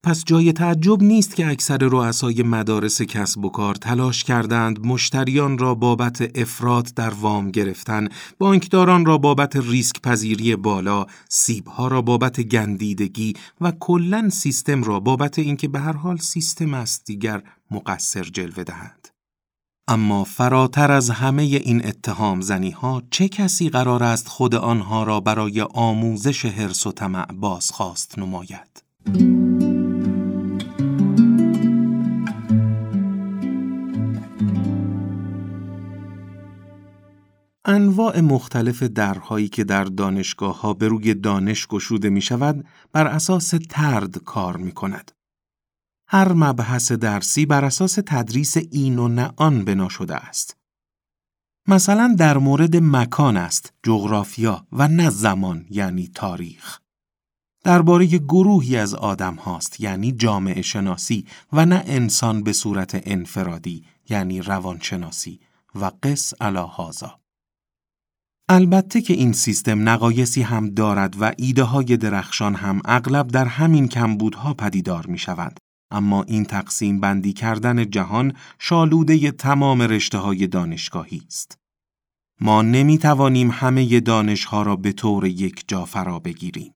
پس 0.02 0.24
جای 0.24 0.52
تعجب 0.52 1.02
نیست 1.02 1.36
که 1.36 1.46
اکثر 1.46 1.78
رؤسای 1.78 2.42
مدارس 2.42 3.02
کسب 3.02 3.44
و 3.44 3.48
کار 3.48 3.74
تلاش 3.74 4.24
کردند 4.24 4.86
مشتریان 4.86 5.58
را 5.58 5.74
بابت 5.74 6.38
افراد 6.38 6.90
در 6.96 7.10
وام 7.10 7.50
گرفتن، 7.50 8.08
بانکداران 8.38 9.06
را 9.06 9.18
بابت 9.18 9.56
ریسک 9.56 10.02
پذیری 10.02 10.56
بالا، 10.56 11.06
سیبها 11.28 11.88
را 11.88 12.02
بابت 12.02 12.40
گندیدگی 12.40 13.34
و 13.60 13.72
کلا 13.80 14.28
سیستم 14.28 14.82
را 14.82 15.00
بابت 15.00 15.38
اینکه 15.38 15.68
به 15.68 15.80
هر 15.80 15.92
حال 15.92 16.16
سیستم 16.16 16.74
است 16.74 17.04
دیگر 17.04 17.42
مقصر 17.70 18.22
جلوه 18.22 18.64
دهند. 18.64 19.08
اما 19.88 20.24
فراتر 20.24 20.92
از 20.92 21.10
همه 21.10 21.42
این 21.42 21.86
اتهام 21.86 22.40
زنی 22.40 22.70
ها 22.70 23.02
چه 23.10 23.28
کسی 23.28 23.68
قرار 23.68 24.02
است 24.02 24.28
خود 24.28 24.54
آنها 24.54 25.02
را 25.02 25.20
برای 25.20 25.60
آموزش 25.60 26.44
حرس 26.44 26.86
و 26.86 26.92
طمع 26.92 27.26
بازخواست 27.32 28.18
نماید؟ 28.18 28.82
انواع 37.64 38.20
مختلف 38.20 38.82
درهایی 38.82 39.48
که 39.48 39.64
در 39.64 39.84
دانشگاه 39.84 40.60
ها 40.60 40.74
به 40.74 40.88
روی 40.88 41.14
دانش 41.14 41.66
گشوده 41.66 42.10
می 42.10 42.22
شود 42.22 42.64
بر 42.92 43.06
اساس 43.06 43.54
ترد 43.70 44.18
کار 44.18 44.56
می 44.56 44.72
کند. 44.72 45.12
هر 46.08 46.32
مبحث 46.32 46.92
درسی 46.92 47.46
بر 47.46 47.64
اساس 47.64 47.98
تدریس 48.06 48.56
این 48.56 48.98
و 48.98 49.08
نه 49.08 49.30
آن 49.36 49.64
بنا 49.64 49.88
شده 49.88 50.16
است. 50.16 50.56
مثلا 51.68 52.14
در 52.18 52.38
مورد 52.38 52.76
مکان 52.76 53.36
است، 53.36 53.72
جغرافیا 53.82 54.66
و 54.72 54.88
نه 54.88 55.10
زمان 55.10 55.66
یعنی 55.70 56.10
تاریخ. 56.14 56.78
درباره 57.64 58.06
گروهی 58.06 58.76
از 58.76 58.94
آدم 58.94 59.34
هاست 59.34 59.80
یعنی 59.80 60.12
جامعه 60.12 60.62
شناسی 60.62 61.26
و 61.52 61.66
نه 61.66 61.82
انسان 61.86 62.42
به 62.42 62.52
صورت 62.52 63.02
انفرادی 63.04 63.84
یعنی 64.08 64.42
روانشناسی 64.42 65.40
و 65.74 65.90
قص 66.02 66.42
هازا. 66.42 67.20
البته 68.50 69.00
که 69.00 69.14
این 69.14 69.32
سیستم 69.32 69.88
نقایسی 69.88 70.42
هم 70.42 70.70
دارد 70.70 71.16
و 71.20 71.32
ایده 71.38 71.62
های 71.62 71.96
درخشان 71.96 72.54
هم 72.54 72.80
اغلب 72.84 73.26
در 73.26 73.44
همین 73.44 73.88
کمبودها 73.88 74.54
پدیدار 74.54 75.06
می 75.06 75.18
شود. 75.18 75.58
اما 75.90 76.22
این 76.22 76.44
تقسیم 76.44 77.00
بندی 77.00 77.32
کردن 77.32 77.90
جهان 77.90 78.32
شالوده 78.58 79.30
تمام 79.30 79.82
رشته 79.82 80.18
های 80.18 80.46
دانشگاهی 80.46 81.22
است. 81.26 81.58
ما 82.40 82.62
نمی 82.62 82.98
توانیم 82.98 83.50
همه 83.52 84.00
دانشها 84.00 84.62
را 84.62 84.76
به 84.76 84.92
طور 84.92 85.26
یک 85.26 85.64
جا 85.68 85.84
فرا 85.84 86.18
بگیریم. 86.18 86.72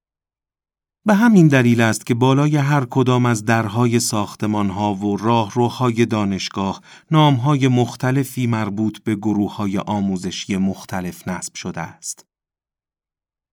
به 1.07 1.15
همین 1.15 1.49
دلیل 1.49 1.81
است 1.81 2.07
که 2.07 2.15
بالای 2.15 2.57
هر 2.57 2.85
کدام 2.91 3.27
از 3.27 3.45
درهای 3.45 4.01
ساختمانها 4.01 4.95
و 4.95 5.17
راهروهای 5.17 6.07
دانشگاه 6.07 6.81
نامهای 7.11 7.69
مختلفی 7.69 8.47
مربوط 8.47 8.99
به 9.05 9.15
گروههای 9.15 9.79
آموزشی 9.79 10.57
مختلف 10.57 11.29
نصب 11.29 11.55
شده 11.55 11.81
است. 11.81 12.27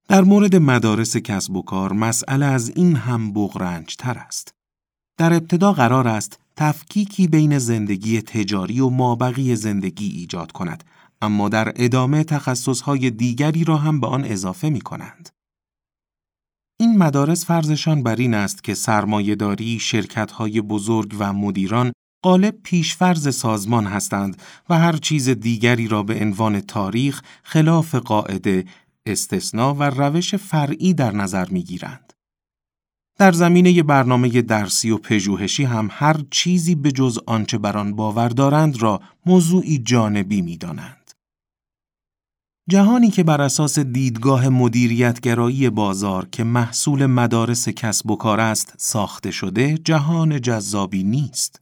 در 0.08 0.22
مورد 0.22 0.56
مدارس 0.56 1.18
کسب 1.18 1.56
و 1.56 1.62
کار 1.62 1.94
مسئله 1.94 2.46
از 2.46 2.70
این 2.76 2.96
هم 2.96 3.34
بغرنج 3.34 3.96
تر 3.96 4.18
است. 4.18 4.54
در 5.18 5.34
ابتدا 5.34 5.74
قرار 5.74 6.08
است 6.08 6.40
تفکیکی 6.56 7.28
بین 7.28 7.58
زندگی 7.58 8.22
تجاری 8.22 8.80
و 8.80 8.90
مابقی 8.90 9.56
زندگی 9.56 10.08
ایجاد 10.08 10.52
کند 10.52 10.84
اما 11.22 11.50
در 11.50 11.74
ادامه 11.76 12.24
تخصصهای 12.24 13.10
دیگری 13.10 13.64
را 13.64 13.78
هم 13.78 14.00
به 14.00 14.08
آن 14.08 14.26
اضافه 14.26 14.70
می 14.70 14.82
کنند. 14.82 15.30
این 16.82 16.98
مدارس 16.98 17.46
فرضشان 17.46 18.04
بر 18.04 18.16
این 18.16 18.34
است 18.34 18.64
که 18.64 18.74
سرمایهداری، 18.74 19.80
شرکت‌های 19.80 20.62
بزرگ 20.62 21.16
و 21.20 21.34
مدیران 21.34 21.92
غالب 22.24 22.56
پیشفرز 22.64 23.36
سازمان 23.36 23.86
هستند 23.86 24.42
و 24.70 24.80
هر 24.80 24.98
چیز 24.98 25.30
دیگری 25.30 25.88
را 25.88 26.04
به 26.04 26.22
عنوان 26.22 26.60
تاریخ 26.60 27.22
خلاف 27.44 27.96
قاعده، 27.96 28.66
استثنا 29.06 29.74
و 29.74 29.84
روش 29.84 30.36
فرعی 30.36 30.94
در 30.94 31.12
نظر 31.12 31.50
می‌گیرند. 31.50 32.14
در 33.18 33.32
زمینه 33.32 33.84
برنامه 33.84 34.42
درسی 34.42 34.92
و 34.92 34.98
پژوهشی 34.98 35.64
هم 35.64 35.90
هر 35.92 36.16
چیزی 36.32 36.76
به 36.76 36.92
جز 36.92 37.20
آنچه 37.28 37.58
بر 37.58 37.78
آن 37.78 37.96
باور 37.96 38.30
دارند 38.30 38.82
را 38.82 39.02
موضوعی 39.26 39.78
جانبی 39.78 40.42
می‌دانند. 40.42 40.99
جهانی 42.70 43.10
که 43.10 43.24
بر 43.24 43.42
اساس 43.42 43.80
دیدگاه 43.80 44.50
مدیریتگرایی 44.50 45.70
بازار 45.70 46.28
که 46.32 46.44
محصول 46.44 47.06
مدارس 47.06 47.70
کسب 47.70 48.12
و 48.12 48.16
کار 48.16 48.40
است 48.40 48.74
ساخته 48.78 49.32
شده 49.32 49.78
جهان 49.78 50.42
جذابی 50.42 51.04
نیست. 51.04 51.62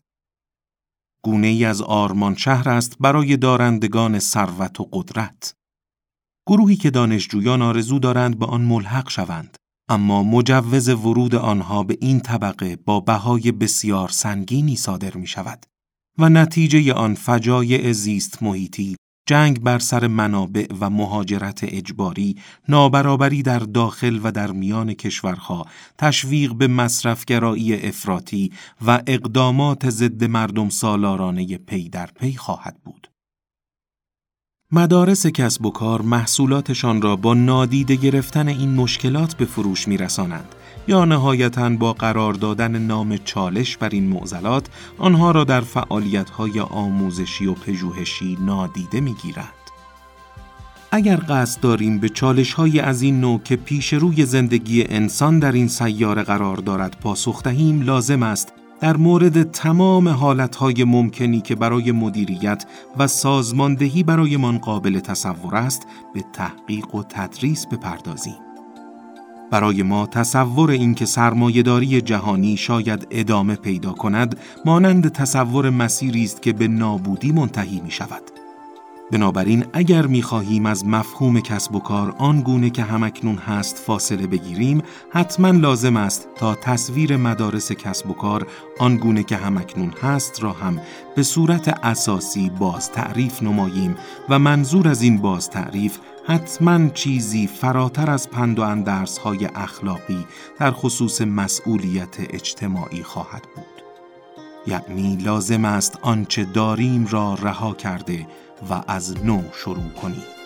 گونه 1.24 1.48
ای 1.48 1.66
از 1.66 1.82
آرمان 1.82 2.36
شهر 2.36 2.70
است 2.70 2.98
برای 3.00 3.38
دارندگان 3.38 4.20
ثروت 4.20 4.80
و 4.80 4.90
قدرت. 4.94 5.54
گروهی 6.48 6.76
که 6.76 6.90
دانشجویان 6.90 7.62
آرزو 7.62 8.00
دارند 8.00 8.40
به 8.40 8.46
آن 8.46 8.62
ملحق 8.62 9.10
شوند 9.10 9.58
اما 9.90 10.24
مجوز 10.24 10.90
ورود 10.90 11.36
آنها 11.36 11.84
به 11.84 11.98
این 12.02 12.20
طبقه 12.20 12.76
با 12.76 13.00
بهای 13.00 13.52
بسیار 13.52 14.10
سنگینی 14.10 14.76
صادر 14.76 15.18
می 15.18 15.28
شود 15.28 15.66
و 16.18 16.30
نتیجه 16.30 16.94
آن 16.94 17.16
فجایع 17.16 17.92
زیست 17.92 18.44
محیطی 18.44 18.96
جنگ 19.28 19.60
بر 19.60 19.80
سر 19.80 20.08
منابع 20.08 20.68
و 20.80 20.90
مهاجرت 20.90 21.60
اجباری، 21.64 22.36
نابرابری 22.70 23.44
در 23.44 23.60
داخل 23.60 24.20
و 24.24 24.32
در 24.32 24.52
میان 24.52 24.94
کشورها، 24.94 25.66
تشویق 25.98 26.54
به 26.54 26.68
مصرفگرایی 26.68 27.74
افراطی 27.74 28.52
و 28.86 29.02
اقدامات 29.08 29.90
ضد 29.90 30.24
مردم 30.24 30.70
سالارانه 30.70 31.58
پی 31.58 31.90
در 31.90 32.10
پی 32.20 32.34
خواهد 32.34 32.78
بود. 32.84 33.08
مدارس 34.72 35.28
کسب 35.28 35.66
و 35.66 35.72
کار 35.72 36.02
محصولاتشان 36.02 37.02
را 37.02 37.16
با 37.16 37.34
نادیده 37.34 37.96
گرفتن 37.96 38.48
این 38.48 38.76
مشکلات 38.76 39.34
به 39.38 39.46
فروش 39.46 39.88
میرسانند 39.88 40.56
یا 40.88 41.06
نهایتا 41.06 41.70
با 41.70 41.94
قرار 41.94 42.34
دادن 42.34 42.78
نام 42.78 43.18
چالش 43.18 43.78
بر 43.78 43.90
این 43.90 44.08
معضلات 44.10 44.68
آنها 44.98 45.32
را 45.32 45.44
در 45.44 45.62
فعالیت‌های 45.62 46.60
آموزشی 46.60 47.48
و 47.48 47.54
پژوهشی 47.54 48.38
نادیده 48.42 49.02
می‌گیرند. 49.02 49.48
اگر 50.92 51.20
قصد 51.30 51.62
داریم 51.62 52.00
به 52.00 52.10
چالش 52.10 52.54
های 52.54 52.80
از 52.80 53.02
این 53.02 53.22
نوع 53.22 53.42
که 53.44 53.56
پیش 53.56 53.94
روی 53.94 54.26
زندگی 54.26 54.84
انسان 54.84 55.40
در 55.40 55.52
این 55.52 55.68
سیاره 55.68 56.24
قرار 56.24 56.58
دارد 56.58 56.98
پاسخ 57.02 57.44
دهیم 57.44 57.82
لازم 57.82 58.24
است 58.24 58.54
در 58.80 58.98
مورد 58.98 59.52
تمام 59.52 60.08
حالتهای 60.08 60.84
ممکنی 60.84 61.42
که 61.42 61.56
برای 61.56 61.92
مدیریت 61.92 62.66
و 62.98 63.08
سازماندهی 63.08 64.04
برایمان 64.04 64.58
قابل 64.58 65.00
تصور 65.00 65.56
است 65.56 65.88
به 66.14 66.24
تحقیق 66.34 66.96
و 66.96 67.04
تدریس 67.04 67.68
بپردازیم. 67.68 68.47
برای 69.52 69.84
ما 69.84 70.06
تصور 70.06 70.72
اینکه 70.72 71.06
سرمایهداری 71.06 72.02
جهانی 72.02 72.58
شاید 72.58 73.08
ادامه 73.12 73.56
پیدا 73.56 73.92
کند 73.92 74.40
مانند 74.66 75.08
تصور 75.08 75.70
مسیری 75.70 76.24
است 76.24 76.42
که 76.42 76.54
به 76.54 76.68
نابودی 76.68 77.32
منتهی 77.32 77.82
می 77.82 77.92
شود. 77.92 78.22
بنابراین 79.12 79.66
اگر 79.74 80.08
می‌خواهیم 80.08 80.66
از 80.66 80.86
مفهوم 80.86 81.40
کسب 81.40 81.76
و 81.76 81.80
کار 81.80 82.16
آنگونه 82.18 82.70
که 82.70 82.84
همکنون 82.84 83.36
هست 83.36 83.78
فاصله 83.78 84.28
بگیریم 84.28 84.82
حتما 85.10 85.52
لازم 85.52 85.98
است 85.98 86.28
تا 86.36 86.56
تصویر 86.56 87.18
مدارس 87.18 87.72
کسب 87.72 88.10
و 88.10 88.14
کار 88.14 88.48
آنگونه 88.80 89.24
که 89.24 89.36
همکنون 89.36 89.94
هست 90.02 90.44
را 90.44 90.52
هم 90.52 90.80
به 91.16 91.24
صورت 91.24 91.86
اساسی 91.86 92.50
باز 92.50 92.92
تعریف 92.92 93.44
نماییم 93.44 93.96
و 94.30 94.40
منظور 94.40 94.88
از 94.88 95.02
این 95.02 95.18
باز 95.18 95.50
تعریف 95.50 95.98
حتما 96.28 96.90
چیزی 96.90 97.48
فراتر 97.48 98.12
از 98.12 98.30
پند 98.30 98.60
و 98.60 98.62
اندرس 98.62 99.18
های 99.18 99.46
اخلاقی 99.46 100.26
در 100.60 100.72
خصوص 100.72 101.22
مسئولیت 101.22 102.16
اجتماعی 102.20 103.04
خواهد 103.04 103.44
بود. 103.56 103.84
یعنی 104.68 105.16
لازم 105.16 105.66
است 105.66 106.00
آنچه 106.02 106.44
داریم 106.44 107.08
را 107.08 107.34
رها 107.34 107.74
کرده 107.74 108.28
و 108.70 108.82
از 108.88 109.26
نو 109.26 109.42
شروع 109.54 109.90
کنیم. 110.02 110.37